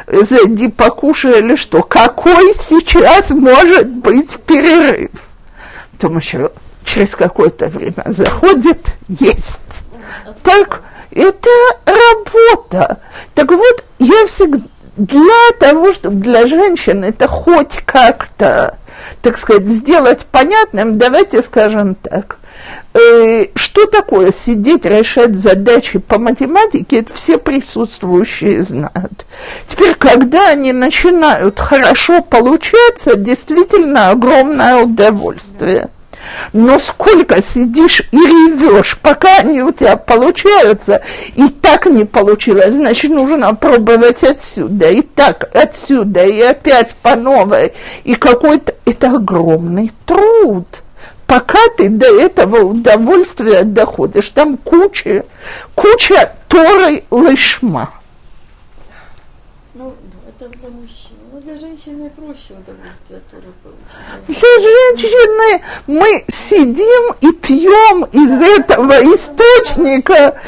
зайди 0.08 0.70
покушай 0.70 1.40
или 1.40 1.56
что. 1.56 1.82
Какой 1.82 2.54
сейчас 2.56 3.30
может 3.32 3.88
быть 3.88 4.32
перерыв? 4.46 5.12
Потом 5.94 6.18
еще 6.18 6.52
через 6.86 7.16
какое-то 7.16 7.68
время 7.68 8.04
заходит, 8.08 8.96
есть. 9.08 9.60
Так, 10.44 10.82
это 11.12 11.50
работа. 11.86 13.00
Так 13.34 13.52
вот, 13.52 13.86
я 14.00 14.26
всегда 14.28 14.66
для 14.98 15.52
того, 15.60 15.94
чтобы 15.94 16.18
для 16.18 16.48
женщин 16.48 17.04
это 17.04 17.28
хоть 17.28 17.82
как-то, 17.86 18.78
так 19.22 19.38
сказать, 19.38 19.68
сделать 19.68 20.26
понятным, 20.26 20.98
давайте 20.98 21.42
скажем 21.42 21.96
так, 21.96 22.38
э, 22.94 23.46
что 23.56 23.86
такое 23.86 24.32
сидеть, 24.32 24.86
решать 24.86 25.36
задачи 25.36 26.00
по 26.00 26.20
математике, 26.20 27.00
это 27.00 27.14
все 27.14 27.38
присутствующие 27.38 28.64
знают. 28.64 29.26
Теперь, 29.70 29.96
когда 29.96 30.50
они 30.50 30.74
начинают 30.74 31.60
хорошо 31.60 32.22
получаться, 32.22 33.16
действительно 33.16 34.10
огромное 34.10 34.84
удовольствие. 34.84 35.90
Но 36.54 36.80
сколько 36.80 37.42
сидишь 37.42 38.02
и 38.12 38.18
ревешь, 38.18 38.98
пока 39.02 39.38
они 39.38 39.62
у 39.62 39.72
тебя 39.72 39.96
получаются, 39.98 41.02
и 41.36 41.48
так 41.48 41.86
не 41.86 42.06
получилось, 42.06 42.74
значит, 42.74 43.12
нужно 43.12 43.54
пробовать 43.56 44.24
отсюда, 44.24 44.90
и 44.90 45.02
так 45.02 45.50
отсюда, 45.56 46.24
и 46.26 46.42
опять 46.42 46.96
по 47.02 47.16
новой. 47.16 47.74
И 48.04 48.16
какой-то... 48.16 48.76
Это 48.86 49.12
огромный 49.12 49.92
труд 50.06 50.68
пока 51.32 51.60
ты 51.78 51.88
до 51.88 52.08
этого 52.08 52.58
удовольствия 52.58 53.64
доходишь. 53.64 54.30
Там 54.32 54.58
куча, 54.58 55.24
куча 55.76 56.34
торы 56.50 57.06
лышма. 57.10 57.90
Ну, 59.74 59.96
это 60.28 60.50
для 60.58 60.70
мужчин. 60.70 61.01
Для 61.44 61.58
женщины 61.58 62.12
проще 62.16 62.54
удовольствие 62.54 63.20
Торы 63.32 63.52
получить. 63.64 64.28
Для 64.28 64.60
женщины 64.60 65.64
мы 65.88 66.24
сидим 66.28 67.16
и 67.20 67.32
пьем 67.32 68.04
из 68.12 68.60
этого 68.60 68.94
источника, 69.16 70.40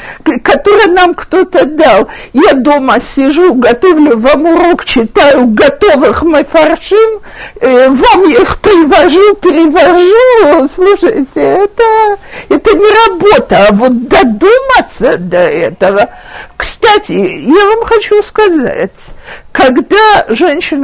который 0.44 0.92
нам 0.92 1.14
кто-то 1.14 1.64
дал. 1.64 2.08
Я 2.32 2.52
дома 2.52 3.00
сижу, 3.00 3.54
готовлю 3.54 4.20
вам 4.20 4.46
урок, 4.46 4.84
читаю 4.84 5.48
готовых 5.48 6.22
мафаршим, 6.22 7.22
э, 7.60 7.88
вам 7.88 8.24
их 8.30 8.60
привожу, 8.60 9.34
перевожу. 9.36 10.68
Слушайте, 10.72 11.40
это, 11.40 12.18
это 12.48 12.72
не 12.72 13.08
работа, 13.08 13.66
а 13.68 13.72
вот 13.72 14.06
додуматься 14.06 15.18
до 15.18 15.38
этого. 15.38 16.08
Кстати, 16.56 17.12
я 17.12 17.66
вам 17.66 17.84
хочу 17.84 18.22
сказать, 18.22 18.92
когда 19.52 20.24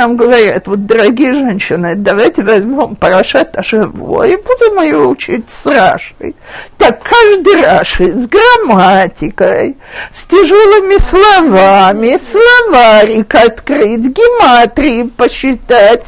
женщинам 0.01 0.17
говорят, 0.17 0.67
вот, 0.67 0.87
дорогие 0.87 1.35
женщины, 1.35 1.95
давайте 1.95 2.43
возьмем 2.43 2.97
Парашат 2.97 3.57
Ашево 3.57 4.25
и 4.25 4.37
будем 4.37 4.81
ее 4.81 4.99
учить 4.99 5.47
с 5.51 5.67
Рашей, 5.67 6.35
так 6.79 7.03
каждый 7.03 7.63
Раши 7.63 8.09
с 8.09 8.29
грамматикой, 8.29 9.77
с 10.15 10.25
тяжелыми 10.25 10.99
словами, 10.99 12.19
словарик 12.23 13.35
открыть, 13.35 14.01
гематрии 14.01 15.05
посчитать, 15.05 16.07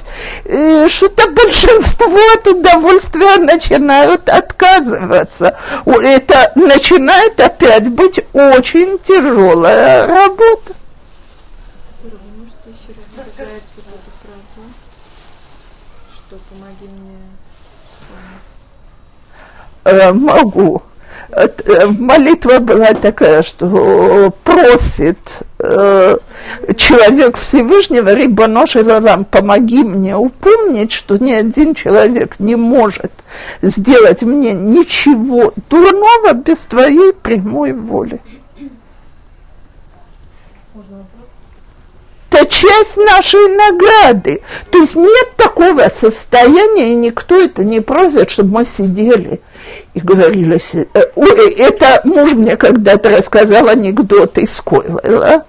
что-то 0.88 1.30
большинство 1.30 2.18
от 2.34 2.48
удовольствия 2.48 3.36
начинают 3.38 4.28
отказываться. 4.28 5.56
Это 5.84 6.52
начинает 6.54 7.38
опять 7.40 7.88
быть 7.88 8.24
очень 8.32 8.98
тяжелая 9.00 10.06
работа. 10.06 10.72
Э, 19.84 20.12
могу. 20.12 20.82
Э, 21.30 21.48
молитва 21.86 22.58
была 22.58 22.92
такая, 22.94 23.42
что 23.42 24.32
просит 24.44 25.18
э, 25.58 26.16
человек 26.76 27.38
Всевышнего, 27.38 28.12
Рибано 28.12 28.66
Шелалам, 28.66 29.24
помоги 29.24 29.82
мне 29.82 30.16
упомнить, 30.16 30.92
что 30.92 31.16
ни 31.16 31.32
один 31.32 31.74
человек 31.74 32.38
не 32.38 32.56
может 32.56 33.12
сделать 33.62 34.22
мне 34.22 34.52
ничего 34.52 35.52
дурного 35.70 36.34
без 36.34 36.58
твоей 36.58 37.12
прямой 37.12 37.72
воли. 37.72 38.20
Часть 42.46 42.96
нашей 42.96 43.54
награды. 43.56 44.42
То 44.70 44.78
есть 44.78 44.94
нет 44.94 45.36
такого 45.36 45.88
состояния, 45.88 46.92
и 46.92 46.96
никто 46.96 47.40
это 47.40 47.64
не 47.64 47.80
просит, 47.80 48.30
чтобы 48.30 48.58
мы 48.58 48.64
сидели 48.64 49.40
и 49.94 50.00
говорили, 50.00 50.58
э, 50.74 50.84
э, 50.94 51.50
это 51.58 52.00
муж 52.04 52.32
мне 52.32 52.56
когда-то 52.56 53.10
рассказал 53.10 53.68
анекдот 53.68 54.38
из 54.38 54.60
Койла. 54.60 55.44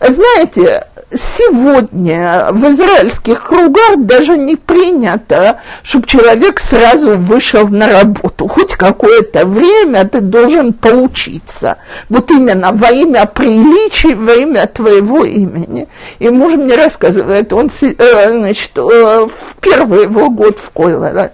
Знаете, 0.00 0.84
сегодня 1.16 2.48
в 2.50 2.64
израильских 2.72 3.44
кругах 3.44 3.98
даже 3.98 4.36
не 4.36 4.56
принято, 4.56 5.60
чтобы 5.82 6.06
человек 6.06 6.60
сразу 6.60 7.16
вышел 7.18 7.68
на 7.68 7.88
работу. 7.88 8.48
Хоть 8.48 8.74
какое-то 8.74 9.46
время 9.46 10.04
ты 10.06 10.20
должен 10.20 10.72
поучиться. 10.72 11.78
Вот 12.08 12.30
именно 12.30 12.72
во 12.72 12.90
имя 12.90 13.26
приличия, 13.26 14.14
во 14.16 14.34
имя 14.34 14.66
твоего 14.66 15.24
имени. 15.24 15.88
И 16.18 16.28
муж 16.28 16.54
мне 16.54 16.74
рассказывает, 16.74 17.52
он, 17.52 17.70
э, 17.80 18.28
значит, 18.30 18.72
в 18.74 19.30
первый 19.60 20.04
его 20.04 20.30
год 20.30 20.58
в 20.58 20.70
Койлера 20.70 21.32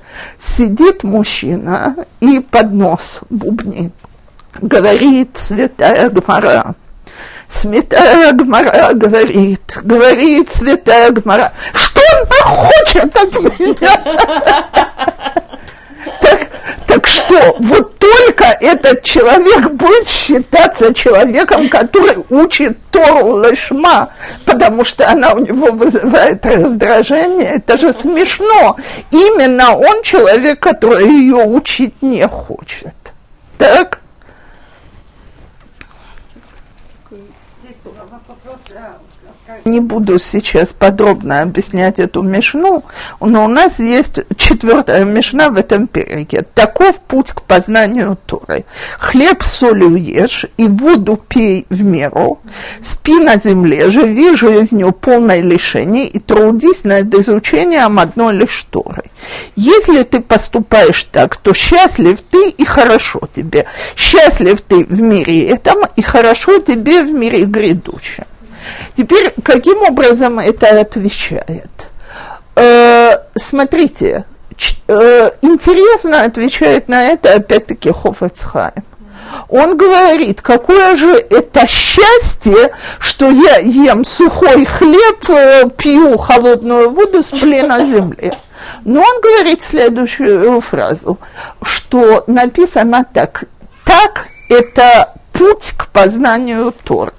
сидит 0.57 1.05
мужчина 1.05 1.97
и 2.21 2.41
под 2.51 2.73
нос 2.73 3.21
бубнит. 3.31 3.93
Говорит 4.61 5.39
святая 5.41 6.11
Гмара, 6.11 6.75
Святая 7.49 8.33
Гмара 8.33 8.93
говорит, 8.95 9.79
говорит 9.83 10.51
Святая 10.53 11.11
Гмара, 11.11 11.53
что 11.73 12.01
он 12.01 12.27
хочет 12.43 13.17
от 13.17 13.35
меня? 13.59 13.99
Так, 16.91 17.07
что, 17.07 17.57
вот 17.61 17.99
только 18.01 18.45
этот 18.61 19.05
человек 19.05 19.71
будет 19.71 20.09
считаться 20.09 20.93
человеком, 20.93 21.69
который 21.69 22.17
учит 22.31 22.77
Тору 22.91 23.41
Лешма, 23.41 24.13
потому 24.45 24.83
что 24.83 25.09
она 25.09 25.35
у 25.35 25.39
него 25.39 25.69
вызывает 25.69 26.45
раздражение. 26.45 27.63
Это 27.65 27.79
же 27.79 27.93
смешно. 27.93 28.77
Именно 29.13 29.77
он 29.77 30.03
человек, 30.03 30.59
который 30.59 31.07
ее 31.07 31.45
учить 31.45 31.95
не 32.03 32.27
хочет. 32.27 32.95
Так? 33.57 34.00
Не 39.65 39.81
буду 39.81 40.19
сейчас 40.19 40.73
подробно 40.73 41.43
объяснять 41.43 41.99
эту 41.99 42.23
мешну, 42.23 42.85
но 43.21 43.45
у 43.45 43.49
нас 43.49 43.79
есть 43.79 44.21
четвертая 44.37 45.05
мешна 45.05 45.51
в 45.51 45.57
этом 45.57 45.87
перике. 45.87 46.45
Таков 46.55 46.97
путь 47.01 47.31
к 47.31 47.43
познанию 47.43 48.17
Торы. 48.27 48.65
Хлеб 48.99 49.43
с 49.43 49.53
солью 49.53 49.97
ешь 49.97 50.47
и 50.57 50.67
воду 50.67 51.21
пей 51.29 51.67
в 51.69 51.83
меру, 51.83 52.41
спи 52.83 53.15
на 53.19 53.37
земле, 53.37 53.91
живи 53.91 54.35
жизнью 54.35 54.93
полной 54.93 55.41
лишений 55.43 56.07
и 56.07 56.19
трудись 56.19 56.85
над 56.85 57.13
изучением 57.15 57.99
одной 57.99 58.35
лишь 58.35 58.67
Торы. 58.71 59.05
Если 59.57 60.03
ты 60.05 60.21
поступаешь 60.21 61.05
так, 61.05 61.37
то 61.37 61.53
счастлив 61.53 62.19
ты 62.31 62.51
и 62.51 62.65
хорошо 62.65 63.21
тебе. 63.35 63.67
Счастлив 63.97 64.61
ты 64.63 64.85
в 64.85 65.01
мире 65.01 65.49
этом 65.49 65.79
и 65.97 66.03
хорошо 66.03 66.59
тебе 66.59 67.03
в 67.03 67.11
мире 67.13 67.45
грядущем. 67.45 68.25
Теперь, 68.97 69.33
каким 69.43 69.83
образом 69.83 70.39
это 70.39 70.81
отвечает? 70.81 71.71
Э, 72.57 73.19
смотрите, 73.37 74.25
э, 74.89 75.31
интересно 75.43 76.25
отвечает 76.25 76.89
на 76.89 77.05
это 77.07 77.35
опять-таки 77.35 77.91
Хофецхайм. 77.93 78.85
Он 79.49 79.77
говорит, 79.77 80.43
какое 80.43 80.97
же 80.97 81.15
это 81.15 81.67
счастье, 81.67 82.73
что 82.99 83.31
я 83.31 83.59
ем 83.59 84.05
сухой 84.05 84.65
хлеб, 84.65 85.29
э, 85.29 85.71
пью 85.77 86.19
холодную 86.19 86.91
воду 86.91 87.23
с 87.23 87.31
плена 87.31 87.79
земли. 87.87 88.33
Но 88.85 89.01
он 89.01 89.21
говорит 89.21 89.63
следующую 89.63 90.61
фразу, 90.61 91.19
что 91.63 92.25
написано 92.27 93.05
так, 93.13 93.45
так 93.85 94.27
это 94.49 95.15
путь 95.33 95.73
к 95.77 95.87
познанию 95.89 96.75
Торы. 96.85 97.13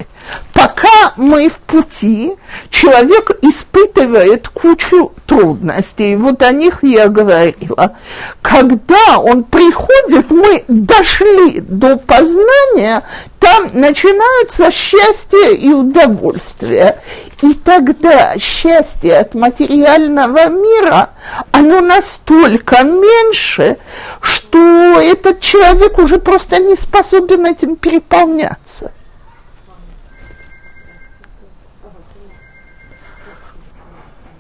Пока 0.54 1.14
мы 1.18 1.50
в 1.50 1.60
пути, 1.60 2.36
человек 2.70 3.32
испытывает 3.42 4.48
кучу 4.50 5.14
трудностей. 5.26 6.16
Вот 6.16 6.42
о 6.44 6.52
них 6.52 6.84
я 6.84 7.08
говорила. 7.08 7.98
Когда 8.42 9.18
он 9.18 9.44
приходит, 9.44 10.30
мы 10.30 10.64
дошли 10.68 11.62
до 11.62 11.98
познания, 11.98 13.04
там 13.40 13.72
начинается 13.74 14.72
счастье 14.72 15.56
и 15.56 15.70
удовольствие. 15.70 17.00
И 17.42 17.54
тогда 17.54 18.38
счастье 18.38 19.18
от 19.18 19.34
материального 19.34 20.48
мира, 20.50 21.10
оно 21.52 21.82
настолько 21.82 22.84
меньше, 22.84 23.78
что 24.22 25.00
этот 25.00 25.40
человек 25.40 25.98
уже 25.98 26.20
просто 26.20 26.60
не 26.60 26.76
способен 26.76 27.46
этим 27.48 27.76
переполняться. 27.76 28.92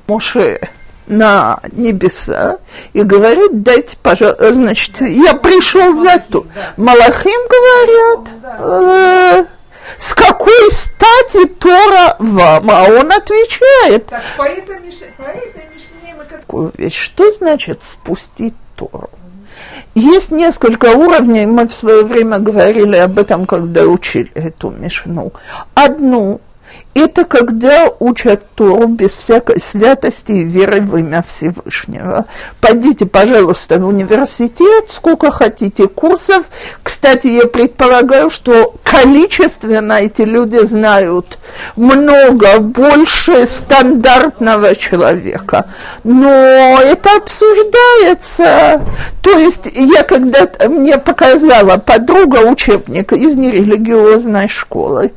Моше 0.07 0.59
на 1.07 1.59
небеса 1.71 2.57
и 2.93 3.03
говорит, 3.03 3.63
дайте, 3.63 3.97
пожалуйста, 4.01 4.53
значит, 4.53 5.01
я 5.01 5.33
пришел 5.35 5.99
за 6.01 6.19
то. 6.19 6.45
Малахим 6.77 7.41
говорят, 7.49 8.29
э, 8.59 9.45
с 9.97 10.13
какой 10.13 10.71
стати 10.71 11.47
Тора 11.59 12.15
вам? 12.19 12.69
А 12.71 12.83
он 12.85 13.11
отвечает. 13.11 14.07
Так, 14.07 14.21
по 14.37 14.43
этой, 14.43 14.77
по 15.17 15.23
этой 15.23 15.63
мишне 15.73 16.15
мы 16.17 16.25
как... 16.25 16.77
Вещь. 16.77 16.95
Что 16.95 17.31
значит 17.31 17.81
спустить 17.83 18.55
Тору? 18.75 19.09
Есть 19.93 20.31
несколько 20.31 20.85
уровней, 20.95 21.45
мы 21.45 21.67
в 21.67 21.73
свое 21.73 22.03
время 22.03 22.39
говорили 22.39 22.95
об 22.95 23.19
этом, 23.19 23.45
когда 23.45 23.83
учили 23.83 24.31
эту 24.35 24.69
мишну. 24.69 25.33
Одну 25.73 26.39
это 26.93 27.23
когда 27.23 27.89
учат 27.99 28.43
Тору 28.55 28.87
без 28.87 29.11
всякой 29.11 29.61
святости 29.61 30.31
и 30.31 30.43
веры 30.43 30.81
в 30.81 30.97
имя 30.97 31.23
Всевышнего. 31.27 32.25
Пойдите, 32.59 33.05
пожалуйста, 33.05 33.79
в 33.79 33.87
университет, 33.87 34.89
сколько 34.89 35.31
хотите 35.31 35.87
курсов. 35.87 36.45
Кстати, 36.83 37.27
я 37.27 37.47
предполагаю, 37.47 38.29
что 38.29 38.75
количественно 38.83 39.93
эти 39.93 40.23
люди 40.23 40.65
знают 40.65 41.39
много 41.75 42.59
больше 42.59 43.47
стандартного 43.47 44.75
человека. 44.75 45.69
Но 46.03 46.29
это 46.29 47.17
обсуждается. 47.17 48.85
То 49.21 49.37
есть 49.37 49.69
я 49.73 50.03
когда-то, 50.03 50.67
мне 50.69 50.97
показала 50.97 51.77
подруга 51.77 52.39
учебник 52.39 53.13
из 53.13 53.35
нерелигиозной 53.35 54.49
школы. 54.49 55.11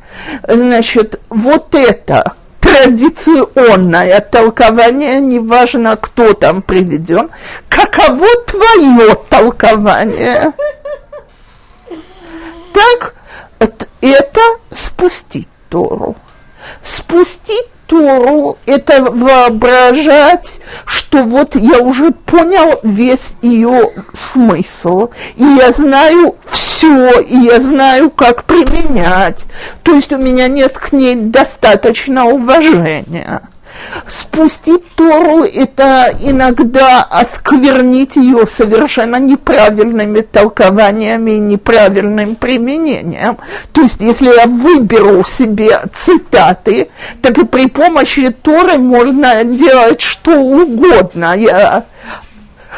Значит, 0.47 1.19
вот 1.29 1.64
это 1.75 2.33
традиционное 2.59 4.19
толкование, 4.21 5.19
неважно, 5.19 5.95
кто 5.95 6.33
там 6.33 6.61
приведен, 6.61 7.29
каково 7.69 8.27
твое 8.47 9.15
толкование? 9.29 10.53
Так, 12.73 13.15
это 13.59 14.41
спустить 14.75 15.47
Тору. 15.69 16.15
Спустить 16.83 17.67
Тору– 17.87 18.57
это 18.65 19.03
воображать, 19.03 20.59
что 20.85 21.23
вот 21.23 21.55
я 21.55 21.79
уже 21.79 22.11
понял 22.11 22.79
весь 22.83 23.33
ее 23.41 23.91
смысл, 24.13 25.09
и 25.35 25.43
я 25.43 25.71
знаю 25.71 26.35
все, 26.49 27.19
и 27.19 27.37
я 27.37 27.59
знаю, 27.59 28.09
как 28.09 28.45
применять. 28.45 29.45
То 29.83 29.93
есть 29.93 30.11
у 30.11 30.17
меня 30.17 30.47
нет 30.47 30.77
к 30.77 30.91
ней 30.91 31.15
достаточно 31.15 32.25
уважения. 32.25 33.41
Спустить 34.07 34.83
Тору– 34.95 35.43
это 35.43 36.13
иногда 36.21 37.03
осквернить 37.03 38.15
ее 38.15 38.45
совершенно 38.47 39.17
неправильными 39.17 40.21
толкованиями 40.21 41.31
и 41.31 41.39
неправильным 41.39 42.35
применением. 42.35 43.37
То 43.73 43.81
есть, 43.81 43.99
если 43.99 44.27
я 44.27 44.45
выберу 44.45 45.23
себе 45.23 45.79
цитаты, 46.05 46.89
так 47.21 47.37
и 47.37 47.45
при 47.45 47.67
помощи 47.67 48.29
Торы 48.29 48.77
можно 48.77 49.43
делать 49.43 50.01
что 50.01 50.39
угодно. 50.39 51.35
Я 51.35 51.85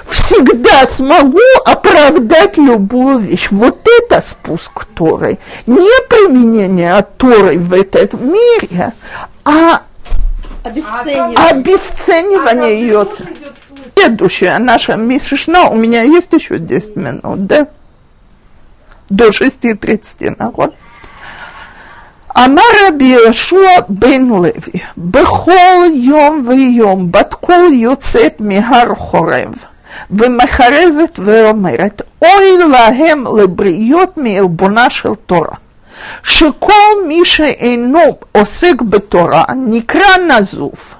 всегда 0.09 0.87
смогу 0.87 1.39
оправдать 1.65 2.57
любую 2.57 3.19
вещь. 3.19 3.47
Вот 3.51 3.85
это 3.85 4.23
спуск 4.27 4.85
Торы. 4.95 5.37
Не 5.65 6.07
применение 6.07 7.05
Торы 7.17 7.57
в 7.57 7.73
этом 7.73 8.33
мире, 8.33 8.93
а 9.43 9.81
Обесценивание. 10.66 11.36
Обесценивание 11.36 12.64
а 12.64 12.70
ее. 12.70 13.06
Следующая 13.94 14.58
наша 14.58 14.96
мишна, 14.96 15.68
у 15.68 15.76
меня 15.76 16.02
есть 16.02 16.32
еще 16.32 16.58
10 16.58 16.96
минут, 16.96 17.46
да? 17.46 17.66
До 19.10 19.28
6.30, 19.28 20.36
נכון? 20.38 20.70
אמר 22.38 22.62
רבי 22.88 23.04
יהושע 23.04 23.80
בן 23.88 24.26
לוי, 24.26 24.50
בכל 24.96 25.84
יום 25.94 26.44
ויום 26.48 27.12
בת 27.12 27.34
קול 27.34 27.72
יוצאת 27.72 28.40
מהר 28.40 28.94
חורב 28.94 29.54
ומחרזת 30.10 31.18
ואומרת, 31.24 32.02
אוי 32.22 32.58
להם 32.70 33.24
לבריות 33.38 34.16
מעלבונה 34.16 34.90
של 34.90 35.14
תורה. 35.26 35.56
שכל 36.23 37.07
מי 37.07 37.21
שאינו 37.25 38.17
עוסק 38.31 38.81
בתורה 38.81 39.43
נקרא 39.55 40.17
נזוף, 40.29 40.95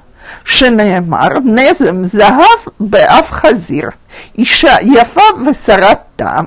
שנאמר 0.46 1.28
נזם 1.46 2.04
זהב 2.04 2.60
באף 2.80 3.32
חזיר, 3.32 3.90
אישה 4.38 4.76
יפה 4.82 5.22
ושרת 5.46 6.00
טעם. 6.16 6.46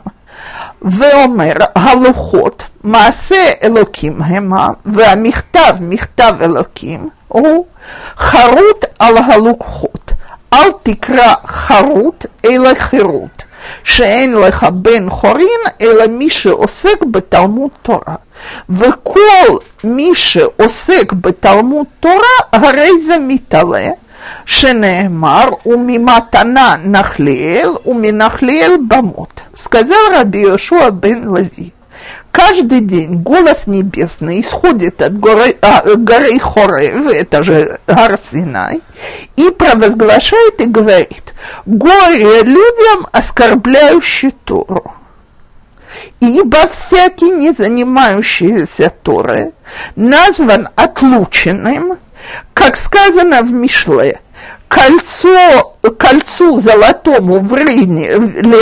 ואומר 0.83 1.53
הלוחות 1.77 2.65
מעשה 2.85 3.53
אלוקים 3.63 4.23
המה 4.23 4.69
והמכתב 4.87 5.77
מכתב 5.81 6.35
אלוקים 6.41 7.09
הוא 7.29 7.67
חרוט 8.19 8.85
על 8.99 9.17
הלוחות 9.17 10.13
אל 10.53 10.71
תקרא 10.83 11.35
חרוט 11.47 12.27
אלא 12.45 12.75
חירות 12.75 13.45
שאין 13.85 14.35
לך 14.35 14.67
בן 14.73 15.11
חורין, 15.11 15.61
אלא 15.81 16.07
מי 16.07 16.31
שעוסק 16.31 17.05
בתלמוד 17.11 17.71
תורה. 17.83 18.15
וכל 18.71 19.57
מי 19.85 20.11
שעוסק 20.15 21.13
בתלמוד 21.13 21.87
תורה, 22.01 22.37
הרי 22.53 22.91
זה 23.07 23.17
מתעלה, 23.21 23.89
שנאמר, 24.47 25.49
וממתנה 25.67 26.77
נחליאל, 26.85 27.71
ומנחליאל 27.87 28.77
במות. 28.89 29.41
סקזל 29.57 29.95
רבי 30.15 30.39
יהושע 30.39 30.91
בן 30.91 31.23
לוי. 31.25 31.71
Каждый 32.33 32.81
день 32.81 33.23
голос 33.23 33.67
небесный 33.67 34.41
исходит 34.41 35.03
от 35.03 35.19
горы, 35.19 35.57
а, 35.63 35.83
горы 35.97 36.39
Хорев, 36.39 37.07
это 37.09 37.43
же 37.43 37.79
гор 37.87 38.19
Синай, 38.31 38.81
и 39.37 39.51
провозглашает 39.51 40.61
и 40.61 40.67
говорит, 40.67 41.35
горе 41.67 42.43
людям, 42.43 43.07
оскорбляющим 43.13 44.33
Тору 44.45 44.95
ибо 46.21 46.69
всякий, 46.69 47.31
не 47.31 47.53
занимающийся 47.53 48.93
Торой, 49.03 49.53
назван 49.97 50.69
отлученным, 50.77 51.99
как 52.55 52.77
сказано 52.77 53.43
в 53.43 53.51
Мишле, 53.51 54.21
кольцо, 54.71 55.75
кольцу 55.99 56.61
золотому 56.61 57.41
в 57.41 57.53
рыне 57.53 58.07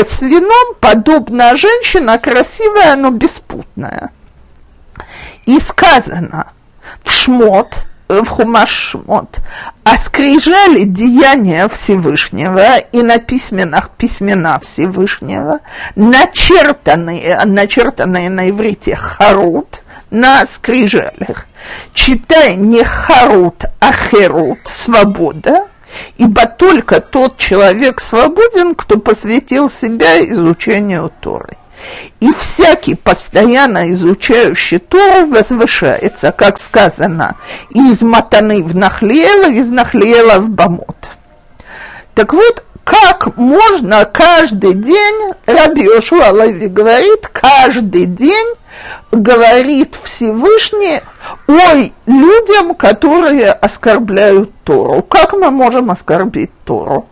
с 0.09 0.23
вином 0.23 0.75
подобна 0.81 1.55
женщина 1.55 2.19
красивая, 2.19 2.97
но 2.97 3.11
беспутная. 3.11 4.11
И 5.45 5.61
сказано 5.61 6.53
в 7.03 7.11
Шмот, 7.11 7.75
в 8.09 8.25
Хумашмот, 8.25 9.37
оскрижали 9.85 10.85
деяния 10.85 11.69
Всевышнего 11.69 12.79
и 12.79 13.03
на 13.03 13.19
письменах 13.19 13.91
письмена 13.91 14.59
Всевышнего, 14.61 15.61
начертанные, 15.95 17.39
начертанные 17.45 18.31
на 18.31 18.49
иврите 18.49 18.97
харут, 18.97 19.83
на 20.11 20.47
скрижалях. 20.47 21.47
Читай 21.93 22.57
не 22.57 22.83
харут, 22.83 23.65
а 23.79 23.93
херут, 23.93 24.61
свобода, 24.65 25.67
ибо 26.17 26.47
только 26.47 27.01
тот 27.01 27.39
человек 27.39 28.01
свободен, 28.01 28.75
кто 28.75 28.99
посвятил 28.99 29.71
себя 29.71 30.23
изучению 30.27 31.13
Торы. 31.21 31.57
И 32.21 32.33
всякий, 32.33 32.97
постоянно 32.97 33.91
изучающий 33.93 34.79
Тору, 34.79 35.27
возвышается, 35.27 36.33
как 36.33 36.59
сказано, 36.59 37.37
из 37.71 38.03
Матаны 38.03 38.65
в 38.65 38.75
Нахлеева, 38.75 39.51
из 39.53 39.69
Нахлеева 39.69 40.41
в 40.41 40.51
Бамот. 40.51 40.97
Так 42.15 42.33
вот, 42.33 42.65
как 42.89 43.37
можно 43.37 44.07
каждый 44.07 44.73
день, 44.73 45.33
Раби 45.47 45.83
Йошуа 45.83 46.33
Леви 46.33 46.69
говорит, 46.69 47.29
каждый 47.29 48.07
день 48.07 48.55
говорит 49.13 49.95
Всевышний, 50.03 51.01
ой, 51.47 51.93
людям, 52.07 52.75
которые 52.75 53.53
оскорбляют 53.53 54.51
Тору. 54.65 55.03
Как 55.03 55.35
мы 55.35 55.51
можем 55.51 55.91
оскорбить 55.91 56.51
Тору? 56.65 57.08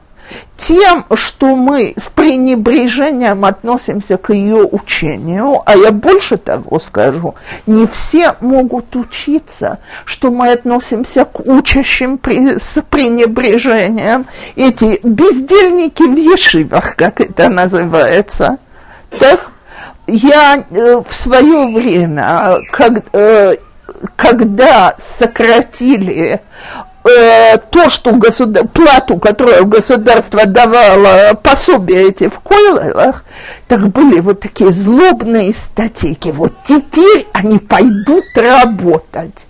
Тем, 0.57 1.05
что 1.15 1.55
мы 1.55 1.95
с 1.97 2.09
пренебрежением 2.09 3.45
относимся 3.45 4.17
к 4.17 4.33
ее 4.33 4.65
учению, 4.65 5.61
а 5.65 5.77
я 5.77 5.93
больше 5.93 6.37
того 6.37 6.79
скажу, 6.79 7.35
не 7.67 7.87
все 7.87 8.35
могут 8.41 8.95
учиться, 8.97 9.79
что 10.05 10.31
мы 10.31 10.53
относимся 10.53 11.25
к 11.25 11.41
учащим 11.41 12.19
при, 12.19 12.59
с 12.59 12.83
пренебрежением. 12.89 14.27
Эти 14.57 15.01
бездельники 15.07 16.03
в 16.03 16.17
ешивах, 16.17 16.97
как 16.97 17.21
это 17.21 17.49
называется. 17.49 18.59
Так, 19.19 19.51
я 20.07 20.65
э, 20.71 21.03
в 21.07 21.13
свое 21.13 21.75
время, 21.75 22.59
как, 22.73 23.05
э, 23.13 23.55
когда 24.17 24.95
сократили 25.19 26.41
э, 27.07 27.59
то, 27.71 27.89
что 27.89 28.13
государ... 28.13 28.67
плату, 28.69 29.19
которую 29.19 29.67
государство 29.67 30.47
давало 30.47 31.35
пособие 31.35 32.09
эти 32.09 32.29
в 32.29 32.41
Койлерах, 32.41 33.25
так 33.69 33.89
были 33.89 34.21
вот 34.21 34.41
такие 34.41 34.73
злобные 34.73 35.55
статейки. 35.55 36.29
Вот 36.29 36.53
теперь 36.67 37.27
они 37.33 37.59
пойдут 37.59 38.25
работать. 38.37 39.47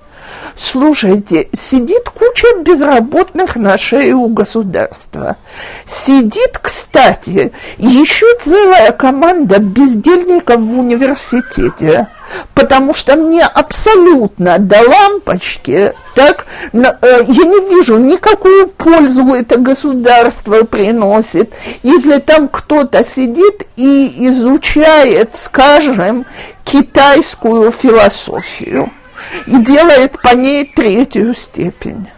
Слушайте, 0.55 1.49
сидит 1.53 2.09
куча 2.11 2.47
безработных 2.63 3.57
на 3.57 3.79
шее 3.79 4.15
у 4.15 4.29
государства. 4.29 5.37
Сидит, 5.89 6.59
кстати, 6.61 7.53
еще 7.79 8.27
целая 8.45 8.93
команда 8.93 9.59
бездельников 9.59 10.61
в 10.61 10.79
университете 10.79 12.09
потому 12.55 12.95
что 12.95 13.17
мне 13.17 13.43
абсолютно 13.45 14.59
до 14.59 14.81
лампочки, 14.83 15.93
так, 16.15 16.47
э, 16.73 16.79
я 17.27 17.45
не 17.45 17.69
вижу 17.75 17.99
никакую 17.99 18.69
пользу 18.69 19.27
это 19.35 19.59
государство 19.59 20.65
приносит, 20.65 21.53
если 21.83 22.19
там 22.19 22.49
кто-то 22.49 23.05
сидит 23.05 23.69
и 23.77 24.29
изучает, 24.29 25.37
скажем, 25.37 26.27
китайскую 26.65 27.71
философию 27.71 28.91
и 29.47 29.57
делает 29.59 30.21
по 30.23 30.35
ней 30.35 30.65
третью 30.75 31.35
степень. 31.35 32.09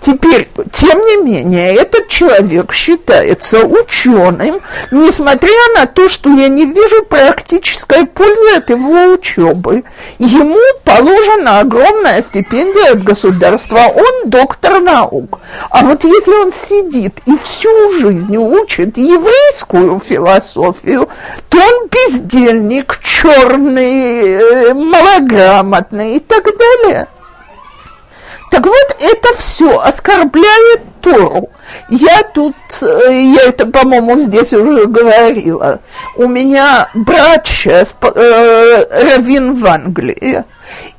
Теперь, 0.00 0.48
тем 0.72 1.00
не 1.00 1.24
менее, 1.24 1.74
этот 1.74 2.08
человек 2.08 2.72
считается 2.72 3.64
ученым, 3.64 4.60
несмотря 4.92 5.50
на 5.74 5.86
то, 5.86 6.08
что 6.08 6.30
я 6.30 6.48
не 6.48 6.66
вижу 6.66 7.04
практической 7.04 8.06
пользы 8.06 8.56
от 8.56 8.70
его 8.70 9.12
учебы. 9.12 9.84
Ему 10.18 10.58
положена 10.84 11.60
огромная 11.60 12.22
стипендия 12.22 12.92
от 12.92 13.02
государства, 13.02 13.80
он 13.94 14.30
доктор 14.30 14.80
наук. 14.80 15.40
А 15.70 15.84
вот 15.84 16.04
если 16.04 16.30
он 16.30 16.52
сидит 16.52 17.20
и 17.26 17.36
всю 17.42 17.92
жизнь 17.92 18.36
учит 18.36 18.96
еврейскую 18.96 20.00
философию, 20.00 21.08
то 21.48 21.58
он 21.58 21.88
бездельник, 21.88 23.00
черный, 23.02 24.70
э, 24.70 24.74
малограмотный 24.74 26.16
и 26.16 26.20
так 26.20 26.44
далее. 26.44 27.08
Так 28.50 28.64
вот, 28.64 28.96
это 29.00 29.36
все 29.38 29.78
оскорбляет 29.78 30.80
Тору. 31.00 31.48
Я 31.90 32.22
тут, 32.34 32.56
э, 32.80 33.12
я 33.12 33.42
это, 33.48 33.66
по-моему, 33.66 34.20
здесь 34.20 34.52
уже 34.52 34.86
говорила. 34.86 35.80
У 36.16 36.26
меня 36.26 36.88
брат 36.94 37.46
сейчас 37.46 37.94
э, 38.00 38.84
раввин 38.90 39.54
в 39.54 39.66
Англии. 39.66 40.44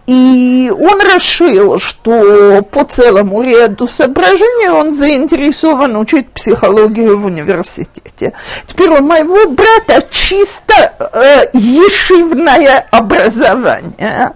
И 0.09 0.71
он 0.71 0.99
решил, 1.01 1.77
что 1.77 2.63
по 2.63 2.83
целому 2.83 3.43
ряду 3.43 3.87
соображений 3.87 4.69
он 4.69 4.95
заинтересован 4.95 5.95
учить 5.97 6.31
психологию 6.31 7.19
в 7.19 7.25
университете. 7.25 8.33
Теперь 8.65 8.89
у 8.89 9.03
моего 9.03 9.51
брата 9.51 10.07
чисто 10.09 10.73
э, 11.13 11.49
ешивное 11.53 12.87
образование. 12.89 14.33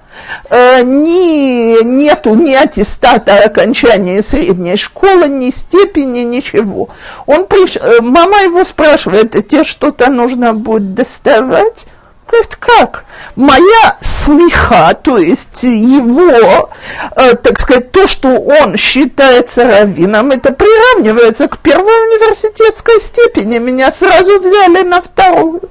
Э, 0.51 0.83
ни, 0.83 1.83
нету 1.83 2.35
ни 2.35 2.53
аттестата 2.53 3.39
окончания 3.39 4.21
средней 4.21 4.77
школы, 4.77 5.27
ни 5.27 5.49
степени, 5.49 6.19
ничего. 6.19 6.89
Он 7.25 7.47
приш... 7.47 7.77
Э, 7.77 7.99
мама 7.99 8.43
его 8.43 8.63
спрашивает, 8.63 9.31
тебе 9.31 9.63
что-то 9.63 10.11
нужно 10.11 10.53
будет 10.53 10.93
доставать? 10.93 11.87
Говорит, 12.33 12.55
как? 12.55 13.05
Моя 13.35 13.97
смеха, 14.01 14.95
то 14.95 15.19
есть 15.19 15.61
его, 15.61 16.71
э, 17.15 17.35
так 17.35 17.59
сказать, 17.59 17.91
то, 17.91 18.07
что 18.07 18.29
он 18.29 18.75
считается 18.75 19.63
раввином, 19.65 20.31
это 20.31 20.51
приравнивается 20.51 21.47
к 21.47 21.59
первой 21.59 21.83
университетской 21.83 22.99
степени. 23.01 23.59
Меня 23.59 23.91
сразу 23.91 24.39
взяли 24.39 24.81
на 24.81 25.03
вторую. 25.03 25.61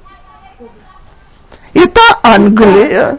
Это 1.73 2.01
Англия. 2.21 3.17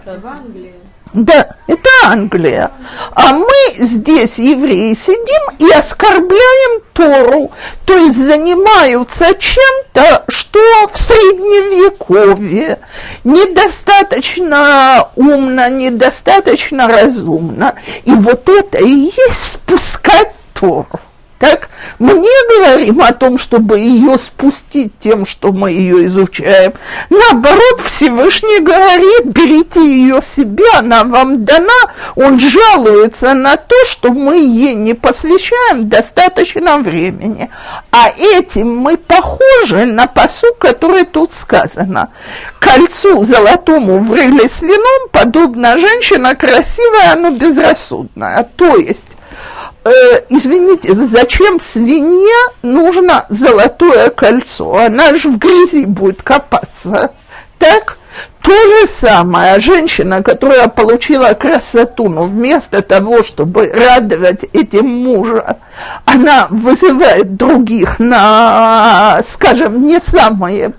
Да, 1.14 1.48
это 1.68 1.88
Англия. 2.06 2.72
А 3.14 3.34
мы 3.34 3.46
здесь, 3.74 4.36
евреи, 4.36 4.94
сидим 4.94 5.56
и 5.60 5.70
оскорбляем 5.70 6.82
Тору, 6.92 7.52
то 7.84 7.96
есть 7.96 8.18
занимаются 8.18 9.26
чем-то, 9.38 10.24
что 10.26 10.58
в 10.92 10.98
Средневековье 10.98 12.80
недостаточно 13.22 15.08
умно, 15.14 15.68
недостаточно 15.68 16.88
разумно. 16.88 17.76
И 18.04 18.12
вот 18.12 18.48
это 18.48 18.78
и 18.78 19.12
есть 19.16 19.52
спускать 19.52 20.34
Тору 20.52 20.88
так 21.38 21.68
мы 21.98 22.14
не 22.14 22.58
говорим 22.58 23.00
о 23.02 23.12
том, 23.12 23.38
чтобы 23.38 23.78
ее 23.78 24.18
спустить 24.18 24.92
тем, 24.98 25.26
что 25.26 25.52
мы 25.52 25.70
ее 25.70 26.06
изучаем. 26.06 26.72
Наоборот, 27.10 27.80
Всевышний 27.84 28.60
говорит, 28.60 29.26
берите 29.26 29.80
ее 29.80 30.20
себе, 30.22 30.64
она 30.76 31.04
вам 31.04 31.44
дана. 31.44 31.72
Он 32.16 32.40
жалуется 32.40 33.34
на 33.34 33.56
то, 33.56 33.76
что 33.86 34.12
мы 34.12 34.36
ей 34.38 34.74
не 34.74 34.94
посвящаем 34.94 35.88
достаточно 35.88 36.78
времени. 36.78 37.50
А 37.90 38.10
этим 38.10 38.76
мы 38.76 38.96
похожи 38.96 39.84
на 39.86 40.06
посу, 40.06 40.54
который 40.58 41.04
тут 41.04 41.32
сказано. 41.32 42.10
Кольцу 42.58 43.24
золотому 43.24 44.00
врыли 44.00 44.48
с 44.48 44.62
вином, 44.62 45.08
подобно 45.12 45.78
женщина 45.78 46.34
красивая, 46.34 47.14
но 47.16 47.30
безрассудная. 47.30 48.48
То 48.56 48.76
есть 48.76 49.13
э, 49.84 50.24
извините, 50.28 50.94
зачем 50.94 51.60
свинье 51.60 52.52
нужно 52.62 53.24
золотое 53.28 54.10
кольцо? 54.10 54.76
Она 54.76 55.14
же 55.14 55.28
в 55.28 55.38
грязи 55.38 55.84
будет 55.84 56.22
копаться. 56.22 57.12
Так? 57.58 57.98
То 58.42 58.52
же 58.52 58.86
самое, 58.86 59.58
женщина, 59.58 60.22
которая 60.22 60.68
получила 60.68 61.32
красоту, 61.32 62.10
но 62.10 62.24
вместо 62.24 62.82
того, 62.82 63.22
чтобы 63.22 63.72
радовать 63.72 64.44
этим 64.52 64.86
мужа, 64.86 65.56
она 66.04 66.48
вызывает 66.50 67.36
других 67.36 67.98
на, 67.98 69.22
скажем, 69.32 69.86
не 69.86 69.98
самые 69.98 70.74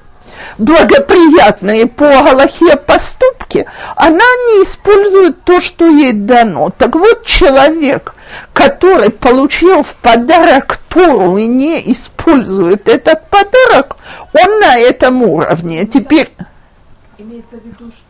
благоприятные 0.57 1.87
по 1.87 2.05
Галахе 2.05 2.77
поступки, 2.77 3.65
она 3.95 4.15
не 4.15 4.63
использует 4.63 5.43
то, 5.43 5.59
что 5.59 5.87
ей 5.87 6.13
дано. 6.13 6.69
Так 6.77 6.95
вот, 6.95 7.25
человек, 7.25 8.13
который 8.53 9.09
получил 9.09 9.83
в 9.83 9.93
подарок 9.95 10.79
Тору 10.89 11.37
и 11.37 11.47
не 11.47 11.91
использует 11.91 12.87
этот 12.87 13.29
подарок, 13.29 13.97
он 14.33 14.59
на 14.59 14.77
этом 14.77 15.23
уровне. 15.23 15.85
Теперь... 15.85 16.31
Имеется 17.17 17.55
в 17.55 17.65
виду, 17.65 17.91
что 17.91 18.05